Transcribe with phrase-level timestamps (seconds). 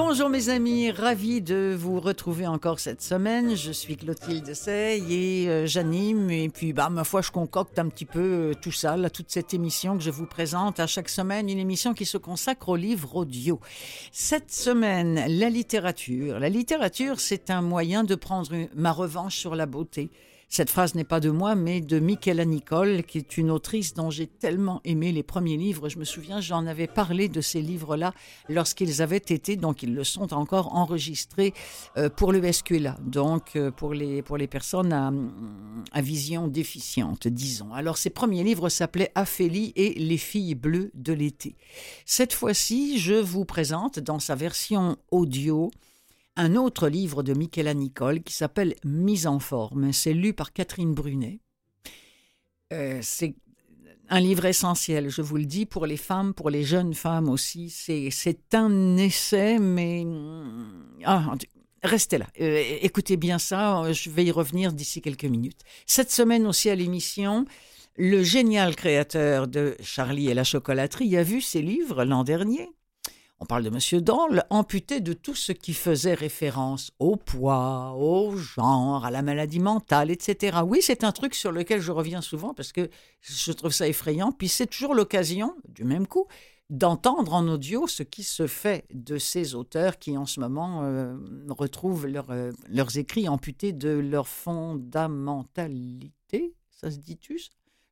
[0.00, 3.56] Bonjour mes amis, ravi de vous retrouver encore cette semaine.
[3.56, 7.88] Je suis Clotilde Sey et euh, j'anime et puis bah ma foi je concocte un
[7.88, 11.50] petit peu euh, tout ça, toute cette émission que je vous présente à chaque semaine,
[11.50, 13.58] une émission qui se consacre au livre audio.
[14.12, 16.38] Cette semaine, la littérature.
[16.38, 20.10] La littérature, c'est un moyen de prendre ma revanche sur la beauté.
[20.48, 24.08] Cette phrase n'est pas de moi, mais de Michaela Nicole, qui est une autrice dont
[24.08, 25.90] j'ai tellement aimé les premiers livres.
[25.90, 28.14] Je me souviens, j'en avais parlé de ces livres-là
[28.48, 31.52] lorsqu'ils avaient été, donc ils le sont encore enregistrés
[31.98, 35.12] euh, pour le SQLA, donc euh, pour les, pour les personnes à,
[35.92, 37.74] à vision déficiente, disons.
[37.74, 41.56] Alors, ces premiers livres s'appelaient Aphélie et les filles bleues de l'été.
[42.06, 45.70] Cette fois-ci, je vous présente dans sa version audio
[46.38, 49.92] un autre livre de Michaela Nicole qui s'appelle Mise en forme.
[49.92, 51.40] C'est lu par Catherine Brunet.
[52.72, 53.34] Euh, c'est
[54.08, 57.70] un livre essentiel, je vous le dis, pour les femmes, pour les jeunes femmes aussi.
[57.70, 60.06] C'est un essai, mais...
[61.04, 61.34] Ah,
[61.82, 62.26] restez là.
[62.40, 65.60] Euh, écoutez bien ça, je vais y revenir d'ici quelques minutes.
[65.86, 67.46] Cette semaine aussi à l'émission,
[67.96, 72.70] le génial créateur de Charlie et la chocolaterie a vu ses livres l'an dernier.
[73.40, 73.78] On parle de M.
[74.02, 79.60] Doll, amputé de tout ce qui faisait référence au poids, au genre, à la maladie
[79.60, 80.58] mentale, etc.
[80.66, 84.32] Oui, c'est un truc sur lequel je reviens souvent parce que je trouve ça effrayant.
[84.32, 86.26] Puis c'est toujours l'occasion, du même coup,
[86.68, 91.16] d'entendre en audio ce qui se fait de ces auteurs qui en ce moment euh,
[91.48, 96.56] retrouvent euh, leurs écrits amputés de leur fondamentalité.
[96.70, 97.40] Ça se dit-tu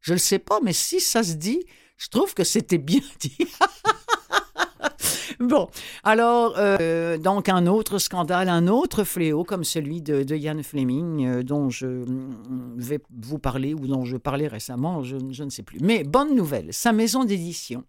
[0.00, 1.64] Je ne le sais pas, mais si ça se dit,
[1.96, 3.46] je trouve que c'était bien dit.
[5.40, 5.68] Bon,
[6.02, 11.26] alors, euh, donc un autre scandale, un autre fléau comme celui de, de Ian Fleming,
[11.26, 15.50] euh, dont je mm, vais vous parler ou dont je parlais récemment, je, je ne
[15.50, 15.78] sais plus.
[15.80, 17.84] Mais bonne nouvelle, sa maison d'édition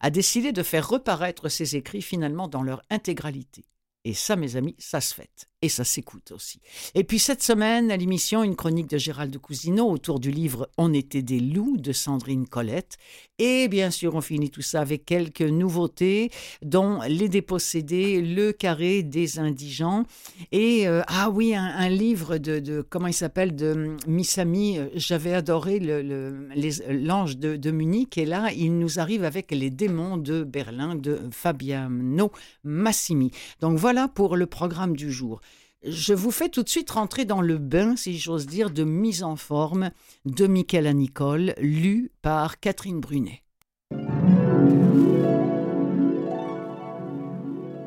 [0.00, 3.64] a décidé de faire reparaître ses écrits finalement dans leur intégralité.
[4.04, 5.48] Et ça, mes amis, ça se fait.
[5.60, 6.60] Et ça s'écoute aussi.
[6.94, 10.70] Et puis cette semaine, à l'émission, une chronique de Gérald de Cousineau autour du livre
[10.78, 12.96] On était des loups de Sandrine Colette.
[13.40, 16.30] Et bien sûr, on finit tout ça avec quelques nouveautés,
[16.62, 20.04] dont Les dépossédés, Le carré des indigents.
[20.52, 24.78] Et, euh, ah oui, un, livre de, comment il s'appelle, de Missami.
[24.94, 28.16] J'avais adoré L'ange de, de Munich.
[28.16, 32.30] Et là, il nous arrive avec Les démons de Berlin de Fabiano
[32.62, 33.32] Massimi.
[33.60, 35.40] Donc voilà pour le programme du jour.
[35.84, 39.22] Je vous fais tout de suite rentrer dans le bain, si j'ose dire, de mise
[39.22, 39.90] en forme
[40.24, 43.44] de Michaela Nicole, lu par Catherine Brunet.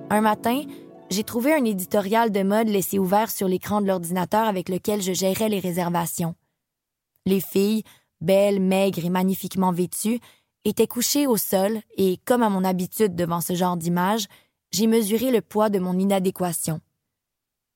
[0.09, 0.63] Un matin,
[1.09, 5.11] j'ai trouvé un éditorial de mode laissé ouvert sur l'écran de l'ordinateur avec lequel je
[5.11, 6.35] gérais les réservations.
[7.25, 7.83] Les filles,
[8.21, 10.21] belles, maigres et magnifiquement vêtues,
[10.63, 14.27] étaient couchées au sol et, comme à mon habitude devant ce genre d'image,
[14.71, 16.79] j'ai mesuré le poids de mon inadéquation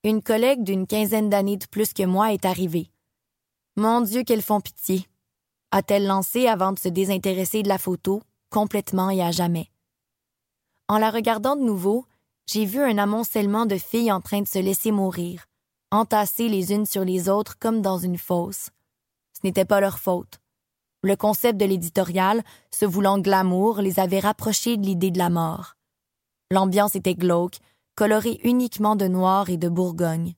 [0.05, 2.91] une collègue d'une quinzaine d'années de plus que moi est arrivée.
[3.75, 5.07] Mon Dieu, qu'elles font pitié,
[5.71, 8.21] a-t-elle lancé avant de se désintéresser de la photo,
[8.51, 9.71] complètement et à jamais.
[10.87, 12.05] En la regardant de nouveau,
[12.45, 15.47] j'ai vu un amoncellement de filles en train de se laisser mourir,
[15.89, 18.69] entassées les unes sur les autres comme dans une fosse.
[19.33, 20.39] Ce n'était pas leur faute.
[21.01, 25.75] Le concept de l'éditorial, se voulant glamour, les avait rapprochées de l'idée de la mort.
[26.51, 27.57] L'ambiance était glauque,
[27.95, 30.35] coloré uniquement de noir et de bourgogne.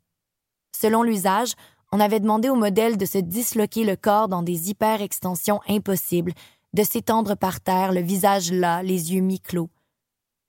[0.79, 1.53] Selon l'usage,
[1.91, 6.33] on avait demandé au modèle de se disloquer le corps dans des hyper-extensions impossibles,
[6.73, 9.69] de s'étendre par terre, le visage là, les yeux mi-clos.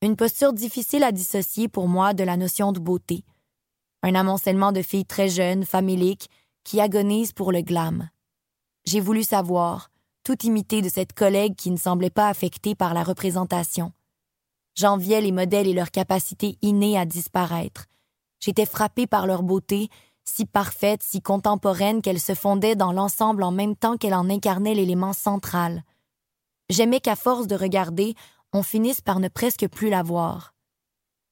[0.03, 3.25] Une posture difficile à dissocier pour moi de la notion de beauté.
[4.03, 6.29] Un amoncellement de filles très jeunes, faméliques,
[6.65, 8.09] qui agonisent pour le glam.
[8.85, 9.91] J'ai voulu savoir,
[10.25, 13.93] tout imiter de cette collègue qui ne semblait pas affectée par la représentation.
[14.79, 17.87] J'enviais les modèles et leur capacité innée à disparaître.
[18.39, 19.89] J'étais frappée par leur beauté,
[20.23, 24.75] si parfaite, si contemporaine qu'elle se fondait dans l'ensemble en même temps qu'elle en incarnait
[24.75, 25.83] l'élément central.
[26.71, 28.15] J'aimais qu'à force de regarder,
[28.53, 30.55] on finisse par ne presque plus la voir.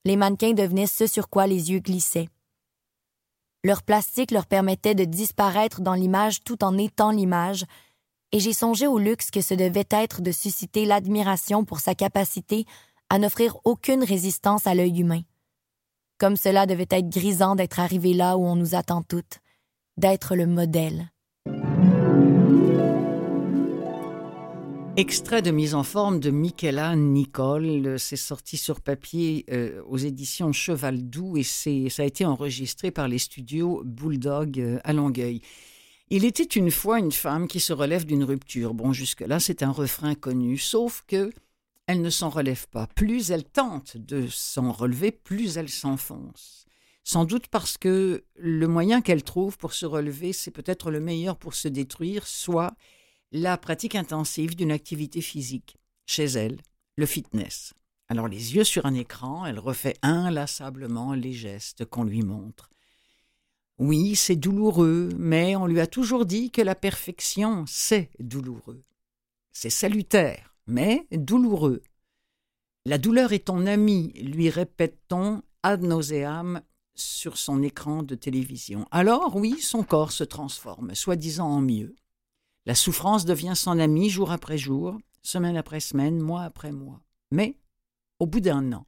[0.05, 2.29] Les mannequins devenaient ce sur quoi les yeux glissaient.
[3.62, 7.65] Leur plastique leur permettait de disparaître dans l'image tout en étant l'image,
[8.32, 12.67] et j'ai songé au luxe que ce devait être de susciter l'admiration pour sa capacité
[13.11, 15.23] à n'offrir aucune résistance à l'œil humain.
[16.19, 19.41] Comme cela devait être grisant d'être arrivé là où on nous attend toutes,
[19.97, 21.11] d'être le modèle.
[24.99, 27.99] Extrait de mise en forme de Michaela Nicole.
[27.99, 33.06] C'est sorti sur papier euh, aux éditions Cheval Doux et ça a été enregistré par
[33.06, 35.43] les studios Bulldog euh, à Longueuil.
[36.08, 38.73] Il était une fois une femme qui se relève d'une rupture.
[38.73, 41.31] Bon, jusque-là, c'est un refrain connu, sauf que
[41.87, 42.87] elle ne s'en relève pas.
[42.88, 46.67] Plus elle tente de s'en relever, plus elle s'enfonce.
[47.05, 51.37] Sans doute parce que le moyen qu'elle trouve pour se relever, c'est peut-être le meilleur
[51.37, 52.75] pour se détruire, soit
[53.31, 55.77] la pratique intensive d'une activité physique.
[56.05, 56.59] Chez elle,
[56.97, 57.75] le fitness.
[58.09, 62.71] Alors les yeux sur un écran, elle refait inlassablement les gestes qu'on lui montre.
[63.79, 68.82] Oui, c'est douloureux, mais on lui a toujours dit que la perfection, c'est douloureux.
[69.53, 71.83] C'est salutaire, mais douloureux.
[72.85, 76.63] La douleur est ton ami, lui répète-t-on ad nauseam
[76.95, 78.87] sur son écran de télévision.
[78.91, 81.95] Alors oui, son corps se transforme, soi-disant en mieux.
[82.65, 87.01] La souffrance devient son ami jour après jour, semaine après semaine, mois après mois.
[87.31, 87.59] Mais,
[88.19, 88.87] au bout d'un an,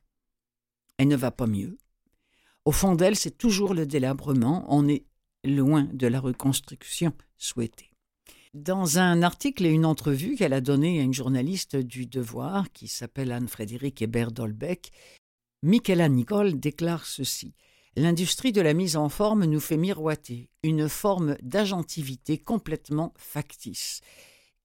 [0.96, 1.78] elle ne va pas mieux.
[2.64, 4.64] Au fond d'elle, c'est toujours le délabrement.
[4.68, 5.06] On est
[5.44, 7.87] loin de la reconstruction souhaitée.
[8.54, 12.88] Dans un article et une entrevue qu'elle a donnée à une journaliste du Devoir qui
[12.88, 14.90] s'appelle Anne-Frédéric Hébert-Dolbeck,
[15.62, 17.54] Michaela Nicole déclare ceci.
[17.94, 24.00] L'industrie de la mise en forme nous fait miroiter une forme d'agentivité complètement factice.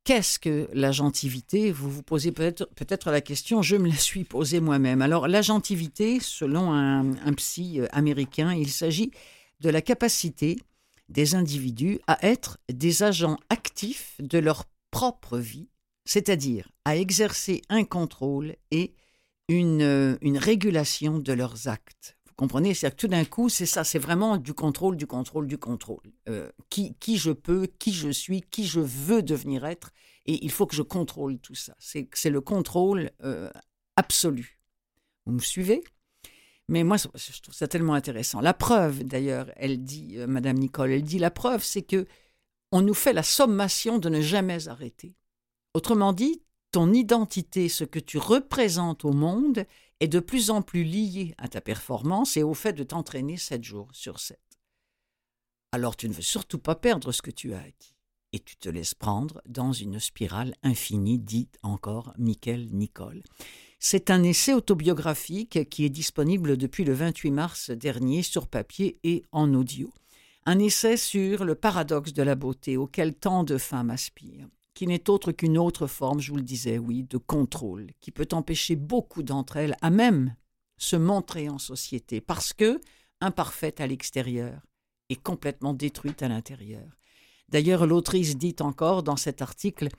[0.06, 1.72] Qu'est-ce que l'agentivité?
[1.72, 5.02] Vous vous posez peut-être peut la question, je me la suis posée moi-même.
[5.02, 9.12] Alors l'agentivité, selon un, un, psy américain, il s'agit
[9.60, 10.58] de la capacité
[11.10, 15.70] des individus à être des agents actifs de leur propre vie,
[16.06, 18.94] c'est-à-dire à exercer un contrôle et
[19.50, 22.74] une, euh, une régulation de leurs actes comprenez?
[22.74, 26.04] C'est que tout d'un coup, c'est ça, c'est vraiment du contrôle, du contrôle, du contrôle.
[26.30, 29.92] Euh, qui, qui je peux, qui je suis, qui je veux devenir être,
[30.26, 31.76] et il faut que je contrôle tout ça.
[31.80, 33.50] C'est, c'est le contrôle euh,
[33.96, 34.60] absolu.
[35.26, 35.84] Vous me suivez?
[36.70, 38.40] Mais moi, je trouve ça tellement intéressant.
[38.42, 42.06] La preuve, d'ailleurs, elle dit, euh, Madame Nicole, elle dit la preuve, c'est que
[42.72, 45.16] on nous fait la sommation de ne jamais arrêter.
[45.74, 49.66] Autrement dit, ton identité, ce que tu représentes au monde,
[50.00, 53.64] est de plus en plus lié à ta performance et au fait de t'entraîner sept
[53.64, 54.40] jours sur sept.
[55.72, 57.96] Alors tu ne veux surtout pas perdre ce que tu as acquis
[58.34, 63.22] et tu te laisses prendre dans une spirale infinie, dit encore Michael Nicole.
[63.86, 69.26] C'est un essai autobiographique qui est disponible depuis le 28 mars dernier sur papier et
[69.34, 69.92] en audio.
[70.46, 75.10] Un essai sur le paradoxe de la beauté auquel tant de femmes aspirent qui n'est
[75.10, 79.22] autre qu'une autre forme, je vous le disais, oui, de contrôle, qui peut empêcher beaucoup
[79.22, 80.34] d'entre elles à même
[80.78, 82.80] se montrer en société, parce que,
[83.22, 84.62] imparfaite à l'extérieur,
[85.10, 86.88] et complètement détruite à l'intérieur.
[87.50, 89.90] D'ailleurs, l'autrice dit encore dans cet article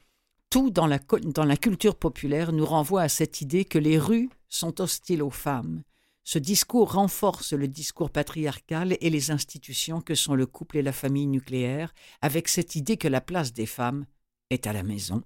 [0.55, 5.25] Tout dans la, culture populaire nous renvoie à cette idée que les rues sont hostiles
[5.25, 5.83] aux femmes.
[6.23, 10.93] Ce discours renforce le discours patriarcal et les institutions que sont le couple et la
[10.93, 11.93] famille nucléaire,
[12.23, 14.07] avec cette idée que la place des femmes
[14.51, 15.25] est à la maison.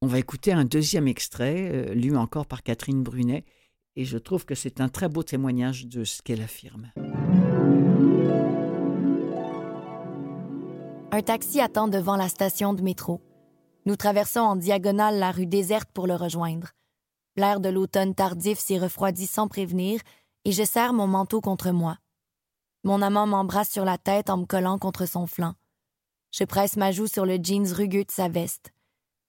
[0.00, 3.44] On va écouter un deuxième extrait, euh, lu encore par Catherine Brunet,
[3.96, 6.90] et je trouve que c'est un très beau témoignage de ce qu'elle affirme.
[11.12, 13.20] Un taxi attend devant la station de métro.
[13.90, 16.68] Nous traversons en diagonale la rue déserte pour le rejoindre.
[17.34, 20.00] L'air de l'automne tardif s'y refroidit sans prévenir
[20.44, 21.98] et je serre mon manteau contre moi.
[22.84, 25.54] Mon amant m'embrasse sur la tête en me collant contre son flanc.
[26.30, 28.70] Je presse ma joue sur le jeans rugueux de sa veste.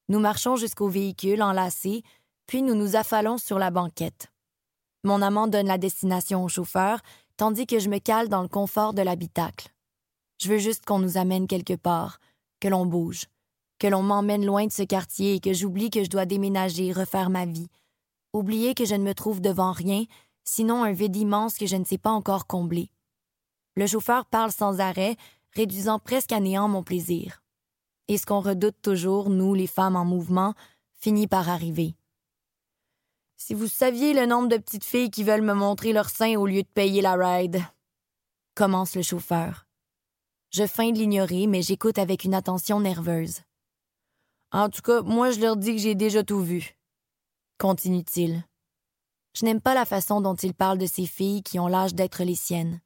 [0.09, 2.03] Nous marchons jusqu'au véhicule enlacé,
[2.45, 4.27] puis nous nous affalons sur la banquette.
[5.03, 6.99] Mon amant donne la destination au chauffeur,
[7.35, 9.69] tandis que je me cale dans le confort de l'habitacle.
[10.37, 12.19] Je veux juste qu'on nous amène quelque part,
[12.59, 13.25] que l'on bouge,
[13.81, 17.31] que l'on m'emmène loin de ce quartier et que j'oublie que je dois déménager, refaire
[17.31, 17.67] ma vie.
[18.31, 20.03] Oublier que je ne me trouve devant rien,
[20.43, 22.91] sinon un vide immense que je ne sais pas encore combler.
[23.75, 25.17] Le chauffeur parle sans arrêt,
[25.55, 27.41] réduisant presque à néant mon plaisir.
[28.07, 30.53] Et ce qu'on redoute toujours, nous, les femmes en mouvement,
[30.99, 31.95] finit par arriver.
[33.35, 36.45] Si vous saviez le nombre de petites filles qui veulent me montrer leur sein au
[36.45, 37.63] lieu de payer la ride,
[38.53, 39.65] commence le chauffeur.
[40.51, 43.39] Je feins de l'ignorer, mais j'écoute avec une attention nerveuse.
[44.51, 46.75] En tout cas, moi, je leur dis que j'ai déjà tout vu.
[47.57, 48.43] Continue-t-il.
[49.33, 52.23] Je n'aime pas la façon dont il parle de ces filles qui ont l'âge d'être
[52.23, 52.81] les siennes.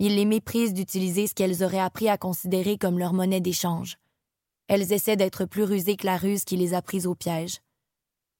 [0.00, 3.96] Il les méprise d'utiliser ce qu'elles auraient appris à considérer comme leur monnaie d'échange.
[4.66, 7.60] Elles essaient d'être plus rusées que la ruse qui les a prises au piège.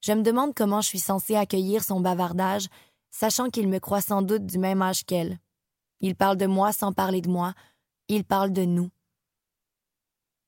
[0.00, 2.68] Je me demande comment je suis censée accueillir son bavardage,
[3.10, 5.38] sachant qu'il me croit sans doute du même âge qu'elle.
[6.00, 7.54] Il parle de moi sans parler de moi,
[8.08, 8.90] il parle de nous.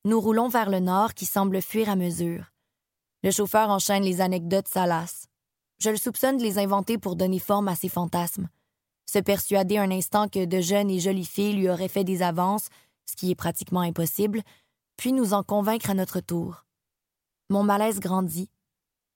[0.06, 2.52] Nous roulons vers le nord qui semble fuir à mesure.
[3.22, 5.26] Le chauffeur enchaîne les anecdotes salaces.
[5.78, 8.48] Je le soupçonne de les inventer pour donner forme à ses fantasmes.
[9.04, 12.68] Se persuader un instant que de jeunes et jolies filles lui auraient fait des avances,
[13.04, 14.40] ce qui est pratiquement impossible,
[14.96, 16.64] puis nous en convaincre à notre tour.
[17.50, 18.48] Mon malaise grandit.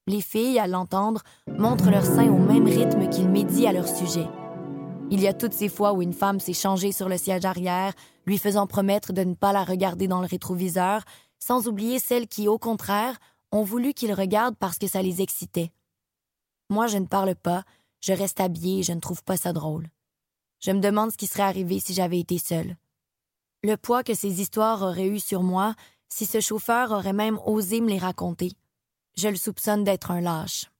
[0.07, 4.29] Les filles, à l'entendre, montrent leur sein au même rythme qu'ils médient à leur sujet.
[5.11, 7.95] Il y a toutes ces fois où une femme s'est changée sur le siège arrière,
[8.27, 11.05] lui faisant promettre de ne pas la regarder dans le rétroviseur,
[11.39, 13.19] sans oublier celles qui, au contraire,
[13.53, 15.73] ont voulu qu'il regarde parce que ça les excitait.
[16.71, 17.65] Moi, je ne parle pas,
[18.01, 19.89] je reste habillée et je ne trouve pas ça drôle.
[20.61, 22.77] Je me demande ce qui serait arrivé si j'avais été seule.
[23.63, 25.75] Le poids que ces histoires auraient eu sur moi
[26.09, 28.53] si ce chauffeur aurait même osé me les raconter.
[29.17, 30.71] Je le soupçonne d'être un lâche.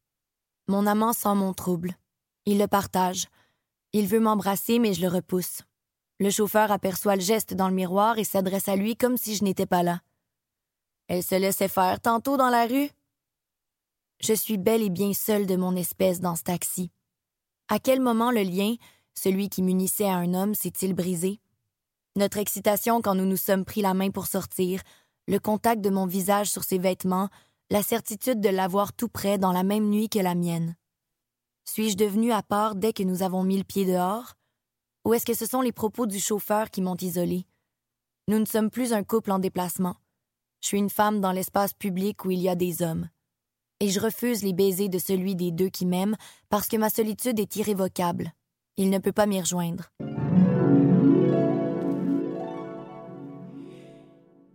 [0.69, 1.97] Mon amant sent mon trouble.
[2.47, 3.27] Il le partage.
[3.93, 5.63] Il veut m'embrasser, mais je le repousse.
[6.25, 9.45] Le chauffeur aperçoit le geste dans le miroir et s'adresse à lui comme si je
[9.45, 10.01] n'étais pas là.
[11.07, 12.89] Elle se laissait faire tantôt dans la rue.
[14.21, 16.91] Je suis bel et bien seule de mon espèce dans ce taxi.
[17.69, 18.77] À quel moment le lien,
[19.13, 21.41] celui qui m'unissait à un homme, s'est-il brisé?
[22.17, 24.81] Notre excitation quand nous nous sommes pris la main pour sortir,
[25.29, 27.29] le contact de mon visage sur ses vêtements,
[27.69, 30.75] la certitude de l'avoir tout près dans la même nuit que la mienne.
[31.67, 34.37] Suis-je devenue à part dès que nous avons mis le pied dehors?
[35.05, 37.45] Ou est-ce que ce sont les propos du chauffeur qui m'ont isolée?
[38.27, 39.97] Nous ne sommes plus un couple en déplacement.
[40.63, 43.11] Je suis une femme dans l'espace public où il y a des hommes.
[43.81, 46.17] Et je refuse les baisers de celui des deux qui m'aime
[46.49, 48.33] parce que ma solitude est irrévocable.
[48.79, 49.91] Il ne peut pas m'y rejoindre.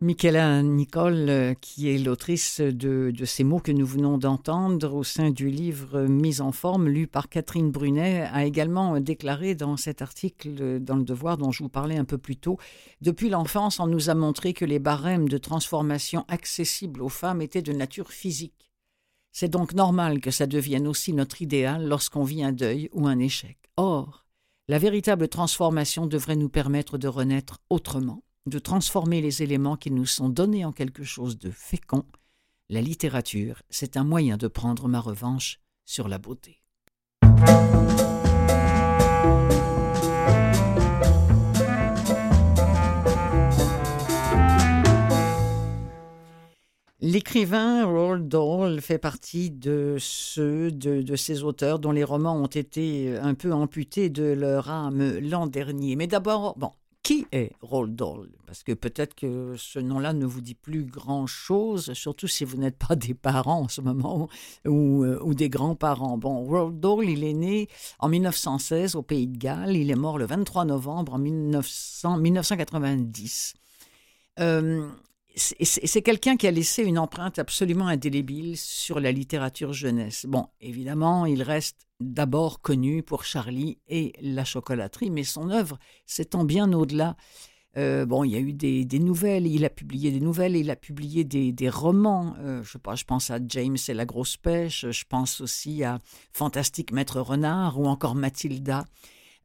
[0.01, 5.29] Michaela Nicole, euh, qui est l'autrice de, ces mots que nous venons d'entendre au sein
[5.29, 10.79] du livre Mise en forme, lu par Catherine Brunet, a également déclaré dans cet article
[10.79, 12.57] dans Le Devoir dont je vous parlais un peu plus tôt,
[13.01, 17.61] Depuis l'enfance, on nous a montré que les barèmes de transformation accessibles aux femmes étaient
[17.61, 18.71] de nature physique.
[19.33, 23.19] C'est donc normal que ça devienne aussi notre idéal lorsqu'on vit un deuil ou un
[23.19, 23.57] échec.
[23.75, 24.25] Or,
[24.69, 30.05] la véritable transformation devrait nous permettre de renaître autrement de transformer les éléments qui nous
[30.05, 32.05] sont donnés en quelque chose de fécond,
[32.69, 36.61] la littérature, c'est un moyen de prendre ma revanche sur la beauté.
[47.01, 52.45] L'écrivain Roald Dahl fait partie de ceux de, de, ces auteurs dont les romans ont
[52.45, 55.95] été un peu amputés de leur âme l'an dernier.
[55.95, 56.71] Mais d'abord, bon,
[57.09, 57.99] qui est Roald
[58.45, 62.77] Parce que peut-être que ce nom-là ne vous dit plus grand-chose, surtout si vous n'êtes
[62.77, 64.29] pas des parents en ce moment
[64.67, 66.19] ou, euh, des grands-parents.
[66.19, 69.75] Bon, Roald il est né en 1916 au Pays de Galles.
[69.75, 73.55] Il est mort le 23 novembre en 1900, 1990.
[74.39, 74.87] Euh,
[75.39, 80.25] c'est quelqu'un qui a laissé une empreinte absolument indélébile sur la littérature jeunesse.
[80.27, 86.43] Bon, évidemment, il reste d'abord connu pour Charlie et la chocolaterie, mais son œuvre s'étend
[86.43, 87.15] bien au-delà.
[87.77, 90.75] Euh, bon, il y a eu des, nouvelles, il a publié des nouvelles, il a
[90.75, 92.35] publié des, romans.
[92.39, 95.83] Euh, je, sais pas, je pense à James et la grosse pêche, je pense aussi
[95.83, 95.99] à
[96.33, 98.85] Fantastique Maître Renard ou encore Mathilda.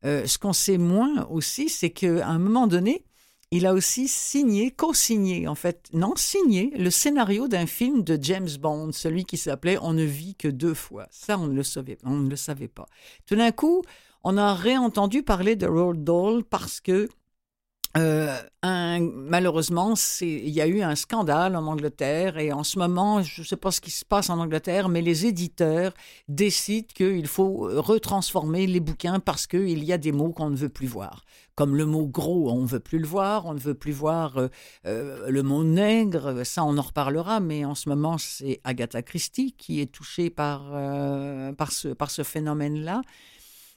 [0.04, 3.04] Euh, ce qu'on sait moins aussi, c'est qu'à un moment donné,
[3.50, 8.48] il a aussi signé, co-signé en fait, non, signé le scénario d'un film de James
[8.60, 11.06] Bond, celui qui s'appelait On ne vit que deux fois.
[11.10, 12.86] Ça, on ne le savait, pas.
[13.26, 13.82] Tout d'un coup,
[14.22, 17.08] on a réentendu parler de Roald Dahl parce que
[17.96, 23.42] euh, malheureusement, il y a eu un scandale en Angleterre et en ce moment, je
[23.42, 25.94] ne sais pas ce qui se passe en Angleterre, mais les éditeurs
[26.26, 30.68] décident qu'il faut retransformer les bouquins parce qu'il y a des mots qu'on ne veut
[30.68, 31.24] plus voir.
[31.54, 34.38] Comme le mot gros, on ne veut plus le voir, on ne veut plus voir
[34.38, 34.48] euh,
[34.86, 39.52] euh, le mot nègre, ça on en reparlera, mais en ce moment c'est Agatha Christie
[39.52, 40.72] qui est touchée par,
[41.56, 43.02] par ce, par ce phénomène-là.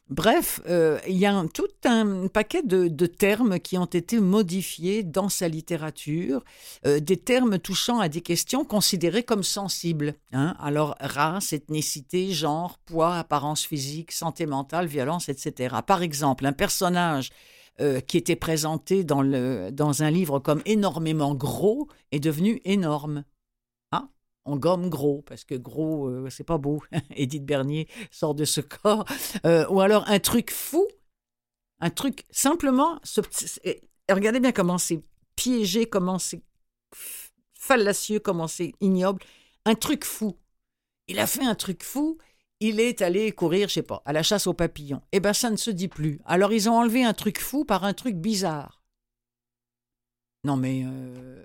[0.09, 5.27] Bref, euh, il y a tout un paquet de, termes qui ont été modifiés dans
[5.27, 6.45] sa littérature,
[6.85, 10.15] euh, des termes touchant à des questions considérées comme sensibles.
[10.31, 10.55] Hein.
[10.59, 15.75] Alors, race, ethnicité, genre, poids, apparence physique, santé mentale, violence, etc.
[15.85, 17.29] Par exemple, un personnage
[17.81, 23.23] euh, qui était présenté dans, le, dans un livre comme énormément gros est devenu énorme
[24.47, 26.81] on gomme gros, parce que gros, euh, c'est pas beau.
[27.15, 29.05] Edith Bernier sort de ce corps.
[29.45, 30.87] Euh, ou alors un truc fou,
[31.79, 32.99] un truc simplement.
[34.09, 35.03] regardez bien comment c'est
[35.35, 36.41] piégé, comment c'est
[37.53, 39.21] fallacieux, comment c'est ignoble.
[39.65, 40.37] Un truc fou.
[41.07, 42.17] Il a fait un truc fou.
[42.59, 45.01] Il est allé courir, je sais pas, à la chasse aux papillons.
[45.11, 46.19] Eh ben, ça ne se dit plus.
[46.25, 48.81] Alors, ils ont enlevé un truc fou par un truc bizarre.
[50.43, 51.43] Non, mais euh,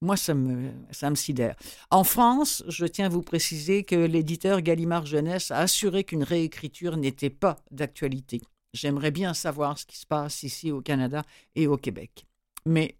[0.00, 1.56] Moi, ça me, ça me sidère.
[1.90, 6.96] En France, je tiens à vous préciser que l'éditeur Gallimard Jeunesse a assuré qu'une réécriture
[6.96, 8.40] n'était pas d'actualité.
[8.72, 11.22] J'aimerais bien savoir ce qui se passe ici au Canada
[11.54, 12.26] et au Québec.
[12.66, 12.98] Mais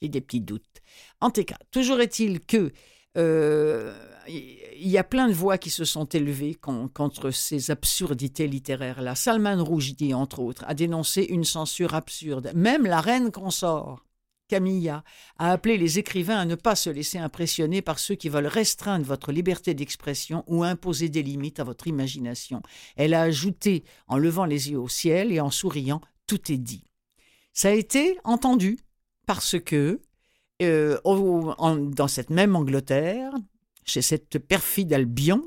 [0.00, 0.80] j'ai des petits doutes.
[1.20, 2.72] En tout cas, toujours est-il que
[3.18, 3.94] euh,
[4.28, 9.14] il y a plein de voix qui se sont élevées contre ces absurdités littéraires-là.
[9.14, 12.52] Salman Rushdie, entre autres, a dénoncé une censure absurde.
[12.54, 14.06] Même la reine consort
[14.48, 15.02] Camilla
[15.38, 19.04] a appelé les écrivains à ne pas se laisser impressionner par ceux qui veulent restreindre
[19.04, 22.62] votre liberté d'expression ou imposer des limites à votre imagination.
[22.96, 26.84] Elle a ajouté, en levant les yeux au ciel et en souriant, tout est dit.
[27.52, 28.78] Ça a été entendu
[29.26, 30.00] parce que
[30.62, 33.32] euh, dans cette même Angleterre,
[33.86, 35.42] chez cette perfide Albion,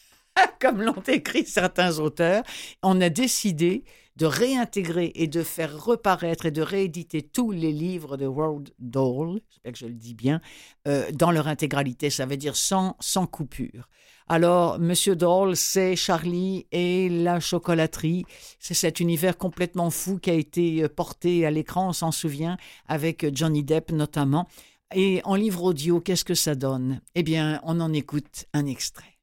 [0.60, 2.42] comme l'ont écrit certains auteurs,
[2.82, 3.84] on a décidé
[4.16, 9.40] de réintégrer et de faire reparaître et de rééditer tous les livres de World Dole,
[9.50, 10.40] j'espère que je le dis bien,
[10.86, 13.88] euh, dans leur intégralité, ça veut dire sans, sans coupure.
[14.28, 18.24] Alors, Monsieur Dole, c'est Charlie et la chocolaterie.
[18.60, 22.56] C'est cet univers complètement fou qui a été euh, porté à l'écran, on s'en souvient,
[22.86, 24.46] avec Johnny Depp notamment.
[24.92, 27.00] Et en livre audio, qu'est-ce que ça donne?
[27.14, 29.18] Eh bien, on en écoute un extrait.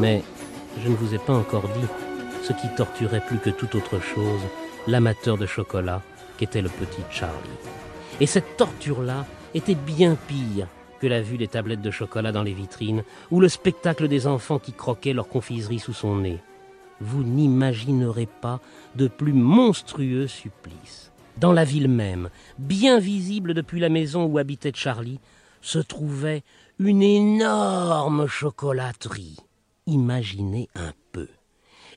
[0.00, 0.22] Mais
[0.82, 1.86] je ne vous ai pas encore dit
[2.42, 4.40] ce qui torturait plus que toute autre chose
[4.86, 6.00] l'amateur de chocolat
[6.38, 7.36] qu'était le petit Charlie.
[8.18, 10.68] Et cette torture-là était bien pire
[11.00, 14.58] que la vue des tablettes de chocolat dans les vitrines ou le spectacle des enfants
[14.58, 16.38] qui croquaient leur confiserie sous son nez.
[17.02, 18.60] Vous n'imaginerez pas
[18.96, 21.12] de plus monstrueux supplice.
[21.36, 25.20] Dans la ville même, bien visible depuis la maison où habitait Charlie,
[25.60, 26.42] se trouvait
[26.78, 29.36] une énorme chocolaterie.
[29.90, 31.26] Imaginez un peu.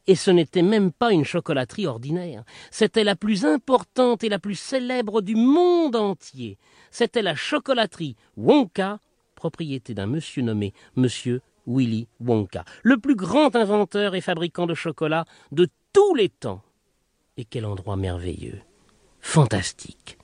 [0.08, 4.56] Et ce n'était même pas une chocolaterie ordinaire, c'était la plus importante et la plus
[4.56, 6.58] célèbre du monde entier.
[6.90, 9.00] C'était la chocolaterie Wonka,
[9.36, 15.26] propriété d'un monsieur nommé Monsieur Willy Wonka, le plus grand inventeur et fabricant de chocolat
[15.52, 16.64] de tous les temps.
[17.38, 18.60] Et quel endroit merveilleux,
[19.22, 20.18] fantastique,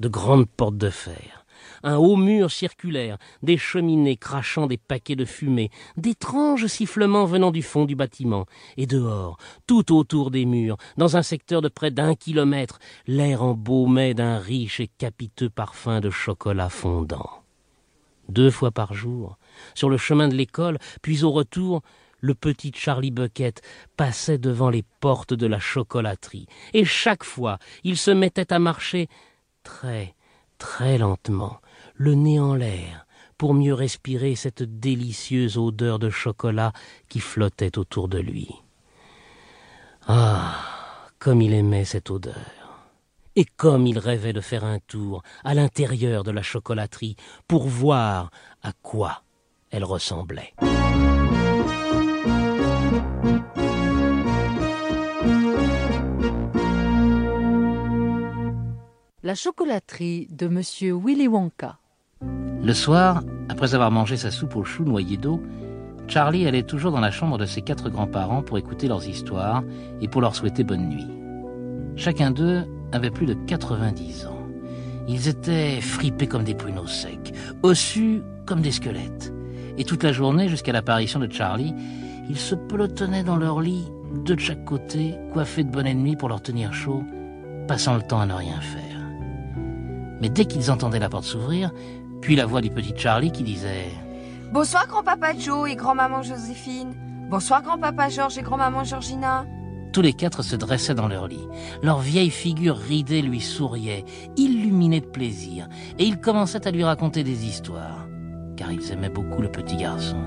[0.00, 1.37] de grandes portes de fer,
[1.82, 7.62] un haut mur circulaire, des cheminées crachant des paquets de fumée, d'étranges sifflements venant du
[7.62, 12.14] fond du bâtiment, et dehors, tout autour des murs, dans un secteur de près d'un
[12.14, 17.42] kilomètre, l'air embaumait d'un riche et capiteux parfum de chocolat fondant.
[18.28, 19.38] Deux fois par jour,
[19.74, 21.82] sur le chemin de l'école, puis au retour,
[22.20, 23.62] le petit Charlie Bucket
[23.96, 29.08] passait devant les portes de la chocolaterie, et chaque fois il se mettait à marcher
[29.62, 30.14] très,
[30.58, 31.60] très lentement,
[31.98, 33.06] le nez en l'air,
[33.36, 36.72] pour mieux respirer cette délicieuse odeur de chocolat
[37.08, 38.48] qui flottait autour de lui.
[40.06, 40.54] Ah.
[41.18, 42.34] Comme il aimait cette odeur.
[43.34, 47.16] Et comme il rêvait de faire un tour à l'intérieur de la chocolaterie
[47.48, 48.30] pour voir
[48.62, 49.22] à quoi
[49.70, 50.54] elle ressemblait.
[59.24, 61.78] La chocolaterie de Monsieur Willy Wonka.
[62.20, 65.42] Le soir, après avoir mangé sa soupe aux choux noyée d'eau,
[66.08, 69.62] Charlie allait toujours dans la chambre de ses quatre grands-parents pour écouter leurs histoires
[70.00, 71.06] et pour leur souhaiter bonne nuit.
[71.96, 74.46] Chacun d'eux avait plus de 90 ans.
[75.06, 79.32] Ils étaient fripés comme des pruneaux secs, ossus comme des squelettes.
[79.76, 81.74] Et toute la journée, jusqu'à l'apparition de Charlie,
[82.28, 83.86] ils se pelotonnaient dans leur lit,
[84.24, 87.02] de chaque côté, coiffés de bonne nuit pour leur tenir chaud,
[87.68, 88.88] passant le temps à ne rien faire.
[90.20, 91.70] Mais dès qu'ils entendaient la porte s'ouvrir,
[92.20, 93.90] puis la voix du petit Charlie qui disait
[94.52, 96.94] Bonsoir grand-papa Joe et grand-maman Joséphine.
[97.30, 99.44] Bonsoir grand-papa Georges et grand-maman Georgina.
[99.92, 101.46] Tous les quatre se dressaient dans leur lit.
[101.82, 104.04] Leur vieille figure ridée lui souriait,
[104.36, 108.06] illuminée de plaisir, et ils commençaient à lui raconter des histoires.
[108.56, 110.20] Car ils aimaient beaucoup le petit garçon.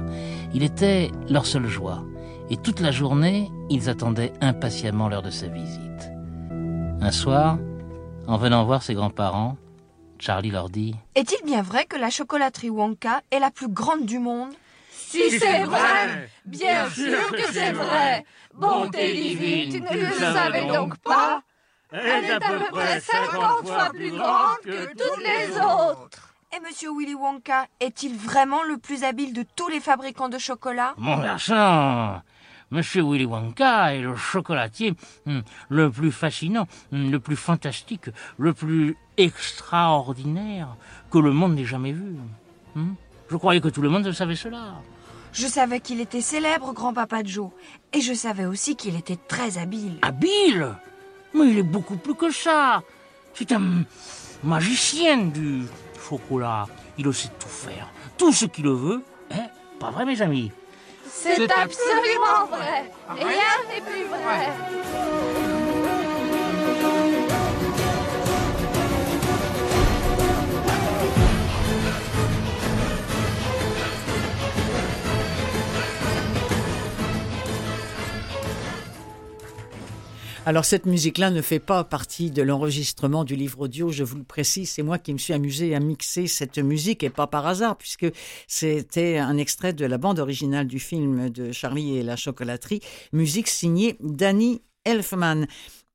[0.54, 2.04] Il était leur seule joie,
[2.50, 6.12] et toute la journée, ils attendaient impatiemment l'heure de sa visite.
[7.02, 7.58] Un soir,
[8.28, 9.58] en venant voir ses grands-parents,
[10.22, 14.20] Charlie leur dit Est-il bien vrai que la chocolaterie Wonka est la plus grande du
[14.20, 14.54] monde?
[14.92, 18.24] Si c'est vrai Bien sûr que c'est vrai.
[18.54, 21.42] Bonté divine, tu ne le savais donc pas.
[21.92, 26.36] Elle est à peu près 50 fois plus grande que toutes les autres.
[26.56, 30.94] Et Monsieur Willy Wonka est-il vraiment le plus habile de tous les fabricants de chocolat?
[30.98, 32.22] Mon garçon,
[32.72, 34.94] Monsieur Willy Wonka est le chocolatier
[35.26, 40.78] hmm, le plus fascinant, hmm, le plus fantastique, le plus extraordinaire
[41.12, 42.16] que le monde n'ait jamais vu.
[42.76, 42.94] Hmm.
[43.30, 44.76] Je croyais que tout le monde savait cela.
[45.34, 47.50] Je savais qu'il était célèbre, grand-papa Joe.
[47.92, 49.98] Et je savais aussi qu'il était très habile.
[50.02, 50.76] Habile?
[51.34, 52.84] Mais il est beaucoup plus que ça.
[53.34, 53.84] C'est un
[54.44, 55.64] magicien du
[56.08, 56.68] chocolat.
[56.98, 57.90] Il sait tout faire.
[58.18, 59.04] Tout ce qu'il veut.
[59.32, 59.48] Hein
[59.80, 60.52] Pas vrai, mes amis?
[61.22, 62.92] C'est absolument vrai.
[63.10, 65.51] Rien n'est plus vrai.
[80.52, 84.26] Alors cette musique-là ne fait pas partie de l'enregistrement du livre audio, je vous le
[84.26, 87.78] précise, c'est moi qui me suis amusé à mixer cette musique et pas par hasard
[87.78, 88.08] puisque
[88.48, 92.82] c'était un extrait de la bande originale du film de Charlie et la chocolaterie,
[93.14, 95.46] musique signée Danny Elfman.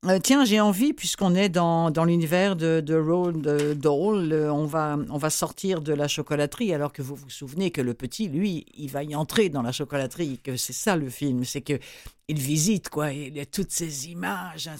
[0.05, 3.41] Euh, tiens, j'ai envie, puisqu'on est dans, dans l'univers de, de Roald
[3.79, 7.71] Dahl, euh, on, va, on va sortir de la chocolaterie, alors que vous vous souvenez
[7.71, 11.09] que le petit, lui, il va y entrer dans la chocolaterie, que c'est ça le
[11.09, 11.79] film, c'est que
[12.27, 14.75] il visite, quoi, il a toutes ces images, hein,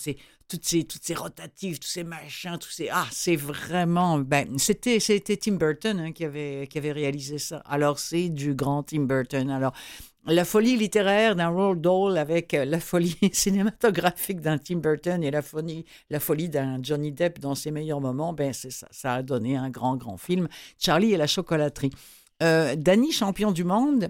[0.48, 2.90] toutes ces, toutes ces rotatives, tous ces machins, tous ces...
[2.90, 4.20] Ah, c'est vraiment...
[4.20, 7.58] Ben, c'était, c'était Tim Burton hein, qui, avait, qui avait réalisé ça.
[7.66, 9.50] Alors, c'est du grand Tim Burton.
[9.50, 9.74] Alors,
[10.28, 15.32] la folie littéraire d'un Roald Dahl avec euh, la folie cinématographique d'un Tim Burton et
[15.32, 19.14] la folie, la folie d'un Johnny Depp dans ses meilleurs moments, ben c'est ça, ça
[19.16, 21.92] a donné un grand, grand film, Charlie et la chocolaterie.
[22.44, 24.10] Euh, Danny, champion du monde,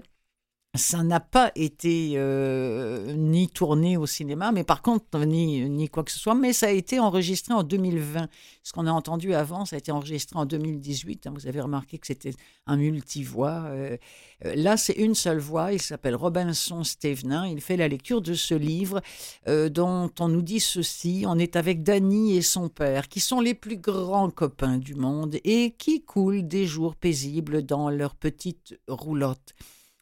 [0.78, 6.04] ça n'a pas été euh, ni tourné au cinéma, mais par contre, ni, ni quoi
[6.04, 8.28] que ce soit, mais ça a été enregistré en 2020.
[8.62, 11.26] Ce qu'on a entendu avant, ça a été enregistré en 2018.
[11.26, 11.32] Hein.
[11.34, 12.32] vous avez remarqué que c'était
[12.66, 13.64] un multivoix.
[13.66, 13.96] Euh,
[14.44, 15.72] euh, là, c'est une seule voix.
[15.72, 17.46] Il s'appelle Robinson Stevenin.
[17.46, 19.00] Il fait la lecture de ce livre
[19.46, 21.24] dont on nous dit ceci.
[21.26, 25.36] On est avec Danny et son père, qui sont les plus grands copains du monde
[25.44, 29.54] et qui coulent des jours paisibles dans leur petite roulotte.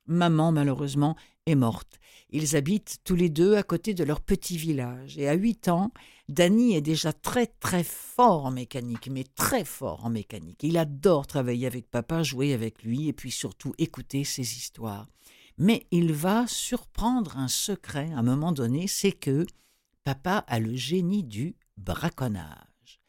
[0.07, 1.17] Maman, malheureusement,
[1.47, 1.99] est morte.
[2.31, 5.17] Ils habitent tous les deux à côté de leur petit village.
[5.19, 5.93] Et à huit ans,
[6.29, 10.63] Danny est déjà très très fort en mécanique, mais très fort en mécanique.
[10.63, 15.07] Il adore travailler avec papa, jouer avec lui et puis surtout écouter ses histoires.
[15.59, 19.47] Mais il va surprendre un secret à un moment donné, c'est que
[20.05, 23.01] papa a le génie du braconnage.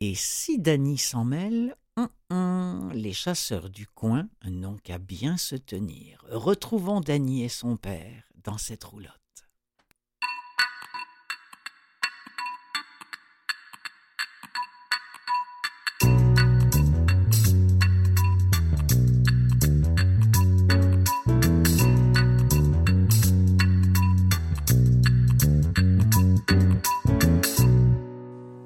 [0.00, 5.56] Et si Danny s'en mêle, Hum, hum, les chasseurs du coin n'ont qu'à bien se
[5.56, 6.24] tenir.
[6.30, 9.14] Retrouvons Dany et son père dans cette roulotte.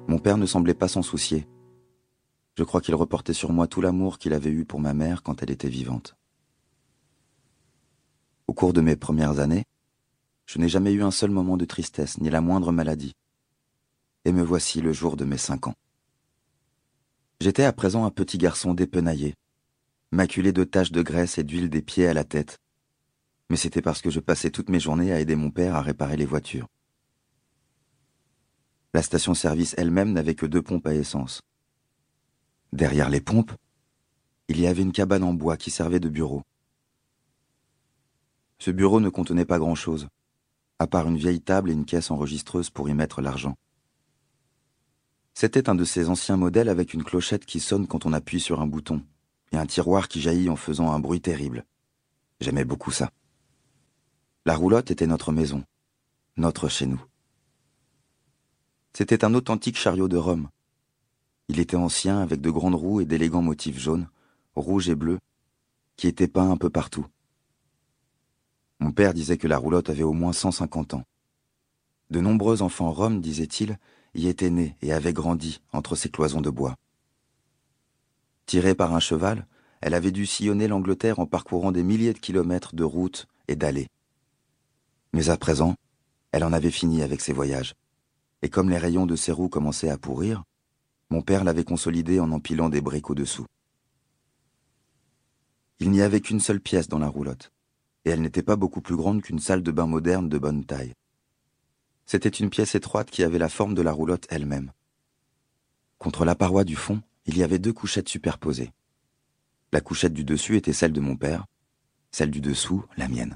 [0.07, 1.47] Mon père ne semblait pas s'en soucier.
[2.55, 5.41] Je crois qu'il reportait sur moi tout l'amour qu'il avait eu pour ma mère quand
[5.41, 6.15] elle était vivante.
[8.47, 9.65] Au cours de mes premières années,
[10.45, 13.15] je n'ai jamais eu un seul moment de tristesse, ni la moindre maladie.
[14.25, 15.75] Et me voici le jour de mes cinq ans.
[17.39, 19.35] J'étais à présent un petit garçon dépenaillé,
[20.11, 22.59] maculé de taches de graisse et d'huile des pieds à la tête.
[23.49, 26.17] Mais c'était parce que je passais toutes mes journées à aider mon père à réparer
[26.17, 26.67] les voitures.
[28.93, 31.41] La station-service elle-même n'avait que deux pompes à essence.
[32.73, 33.51] Derrière les pompes,
[34.47, 36.41] il y avait une cabane en bois qui servait de bureau.
[38.57, 40.07] Ce bureau ne contenait pas grand-chose,
[40.79, 43.55] à part une vieille table et une caisse enregistreuse pour y mettre l'argent.
[45.35, 48.59] C'était un de ces anciens modèles avec une clochette qui sonne quand on appuie sur
[48.59, 49.03] un bouton,
[49.51, 51.65] et un tiroir qui jaillit en faisant un bruit terrible.
[52.41, 53.11] J'aimais beaucoup ça.
[54.47, 55.63] La roulotte était notre maison,
[56.37, 57.05] notre chez nous.
[58.93, 60.49] C'était un authentique chariot de Rome,
[61.53, 64.09] il était ancien, avec de grandes roues et d'élégants motifs jaunes,
[64.55, 65.19] rouges et bleus,
[65.97, 67.05] qui étaient peints un peu partout.
[68.79, 71.03] Mon père disait que la roulotte avait au moins 150 ans.
[72.09, 73.77] De nombreux enfants roms, disait-il,
[74.15, 76.75] y étaient nés et avaient grandi entre ces cloisons de bois.
[78.47, 79.45] Tirée par un cheval,
[79.79, 83.89] elle avait dû sillonner l'Angleterre en parcourant des milliers de kilomètres de routes et d'allées.
[85.13, 85.75] Mais à présent,
[86.31, 87.75] elle en avait fini avec ses voyages.
[88.41, 90.43] Et comme les rayons de ses roues commençaient à pourrir,
[91.13, 93.45] mon père l'avait consolidée en empilant des briques au-dessous.
[95.77, 97.51] Il n'y avait qu'une seule pièce dans la roulotte,
[98.03, 100.95] et elle n'était pas beaucoup plus grande qu'une salle de bain moderne de bonne taille.
[102.07, 104.71] C'était une pièce étroite qui avait la forme de la roulotte elle-même.
[105.99, 108.71] Contre la paroi du fond, il y avait deux couchettes superposées.
[109.71, 111.45] La couchette du dessus était celle de mon père,
[112.09, 113.35] celle du dessous, la mienne.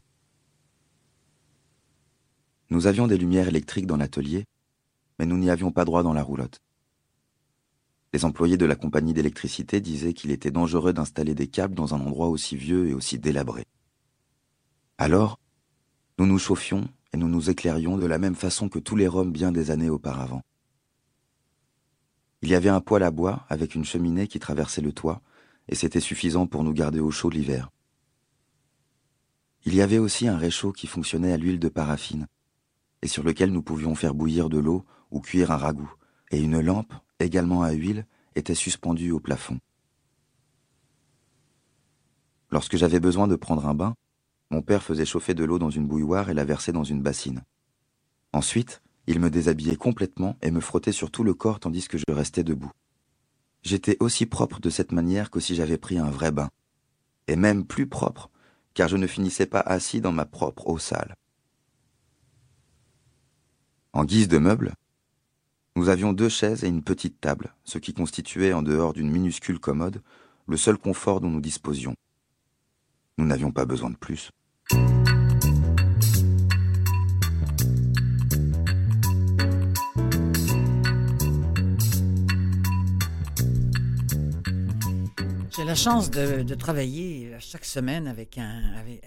[2.71, 4.45] Nous avions des lumières électriques dans l'atelier,
[5.19, 6.59] mais nous n'y avions pas droit dans la roulotte.
[8.17, 11.99] Les employés de la compagnie d'électricité disaient qu'il était dangereux d'installer des câbles dans un
[11.99, 13.63] endroit aussi vieux et aussi délabré.
[14.97, 15.39] Alors,
[16.17, 19.31] nous nous chauffions et nous nous éclairions de la même façon que tous les Roms
[19.31, 20.41] bien des années auparavant.
[22.41, 25.21] Il y avait un poêle à bois avec une cheminée qui traversait le toit,
[25.67, 27.69] et c'était suffisant pour nous garder au chaud l'hiver.
[29.63, 32.25] Il y avait aussi un réchaud qui fonctionnait à l'huile de paraffine,
[33.03, 35.93] et sur lequel nous pouvions faire bouillir de l'eau ou cuire un ragoût,
[36.31, 39.59] et une lampe, également à huile, était suspendue au plafond.
[42.51, 43.95] Lorsque j'avais besoin de prendre un bain,
[44.49, 47.43] mon père faisait chauffer de l'eau dans une bouilloire et la versait dans une bassine.
[48.31, 52.03] Ensuite, il me déshabillait complètement et me frottait sur tout le corps tandis que je
[52.09, 52.71] restais debout.
[53.63, 56.49] J'étais aussi propre de cette manière que si j'avais pris un vrai bain,
[57.27, 58.29] et même plus propre,
[58.73, 61.15] car je ne finissais pas assis dans ma propre eau sale.
[63.91, 64.73] En guise de meuble,
[65.77, 69.59] nous avions deux chaises et une petite table, ce qui constituait, en dehors d'une minuscule
[69.59, 70.01] commode,
[70.47, 71.93] le seul confort dont nous disposions.
[73.19, 74.31] Nous n'avions pas besoin de plus.
[85.55, 88.61] J'ai la chance de, travailler chaque semaine avec un,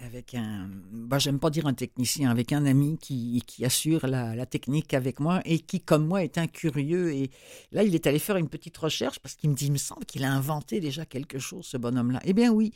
[0.05, 4.45] avec, un, bah, j'aime pas dire un technicien, avec un ami qui, qui assure la,
[4.45, 7.13] technique avec moi et qui, comme moi, est un curieux.
[7.13, 7.29] Et
[7.71, 10.05] là, il est allé faire une petite recherche parce qu'il me dit, il me semble
[10.05, 12.19] qu'il a inventé déjà quelque chose, ce bonhomme-là.
[12.25, 12.73] Eh bien oui,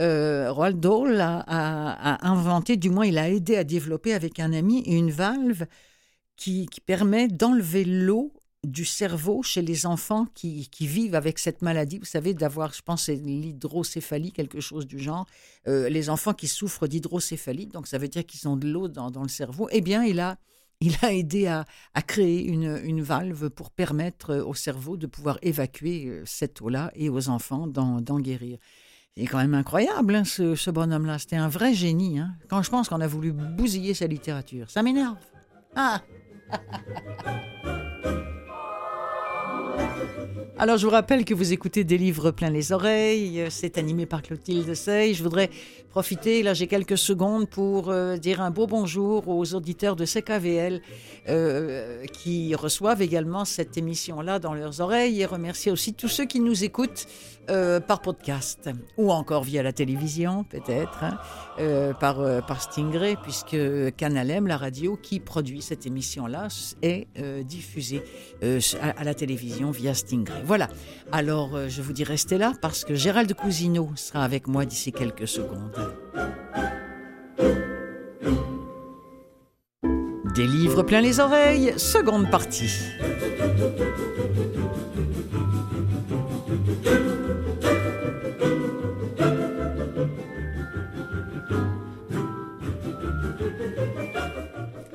[0.00, 4.80] euh, Roald Dahl a, inventé, du moins, il a aidé à développer avec un ami
[4.80, 5.66] une valve
[6.36, 8.32] qui permet d'enlever l'eau
[8.66, 11.98] du cerveau chez les enfants qui, vivent avec cette maladie.
[11.98, 15.26] Vous savez, d'avoir, je pense, l'hydrocéphalie, quelque chose du genre.
[15.68, 19.22] Euh, les enfants qui souffrent d'hydrocéphalie, donc ça veut dire qu'ils ont de l'eau dans,
[19.22, 19.68] le cerveau.
[19.70, 20.36] Eh bien, il a,
[21.10, 21.64] aidé à,
[22.06, 27.28] créer une, valve pour permettre au cerveau de pouvoir évacuer euh, cette eau-là et aux
[27.28, 28.58] enfants d'en guérir.
[29.16, 31.18] C'est quand même incroyable, hein, ce, bonhomme-là.
[31.18, 32.18] C'était un vrai génie.
[32.18, 32.34] Hein.
[32.48, 35.16] Quand je pense qu'on a voulu bousiller sa littérature, ça m'énerve.
[35.74, 36.02] Ah
[40.58, 43.44] Alors, je vous rappelle que vous écoutez des livres plein les oreilles.
[43.50, 45.12] C'est animé par Clotilde Sey.
[45.12, 45.50] Je voudrais
[45.90, 50.80] profiter, là, j'ai quelques secondes pour euh, dire un beau bonjour aux auditeurs de CKVL
[51.28, 56.40] euh, qui reçoivent également cette émission-là dans leurs oreilles et remercier aussi tous ceux qui
[56.40, 57.06] nous écoutent
[57.50, 63.56] euh, par podcast ou encore via la télévision, peut-être, hein, par, par Stingray, puisque
[63.96, 66.48] Canal M, la radio qui produit cette émission-là,
[66.82, 67.06] est
[67.44, 68.02] diffusée
[68.80, 70.42] à, la télévision via Stingray.
[70.44, 70.68] Voilà.
[71.12, 74.92] Alors, euh, je vous dis restez là parce que Gérald Cousineau sera avec moi d'ici
[74.92, 75.72] quelques secondes.
[80.34, 82.70] Des livres plein les oreilles, seconde partie.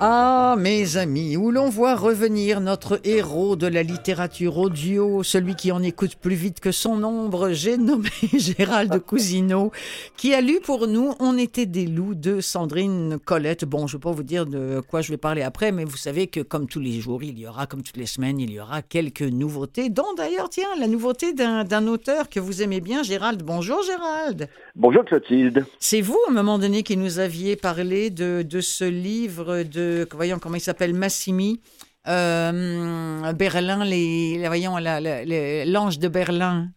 [0.03, 5.71] Ah, mes amis, où l'on voit revenir notre héros de la littérature audio, celui qui
[5.71, 9.71] en écoute plus vite que son ombre, j'ai nommé Gérald Cousineau,
[10.17, 13.63] qui a lu pour nous On était des loups de Sandrine Colette.
[13.63, 15.97] Bon, je ne vais pas vous dire de quoi je vais parler après, mais vous
[15.97, 18.59] savez que comme tous les jours, il y aura, comme toutes les semaines, il y
[18.59, 23.43] aura quelques nouveautés, dont d'ailleurs, tiens, la nouveauté d'un auteur que vous aimez bien, Gérald.
[23.43, 24.49] Bonjour Gérald.
[24.75, 25.63] Bonjour Clotilde.
[25.77, 29.90] C'est vous, à un moment donné, qui nous aviez parlé de, de ce livre de
[30.13, 31.61] voyons comment il s'appelle, Massimi.
[32.07, 36.69] Euh, Berlin, les, voyons, l'ange de Berlin.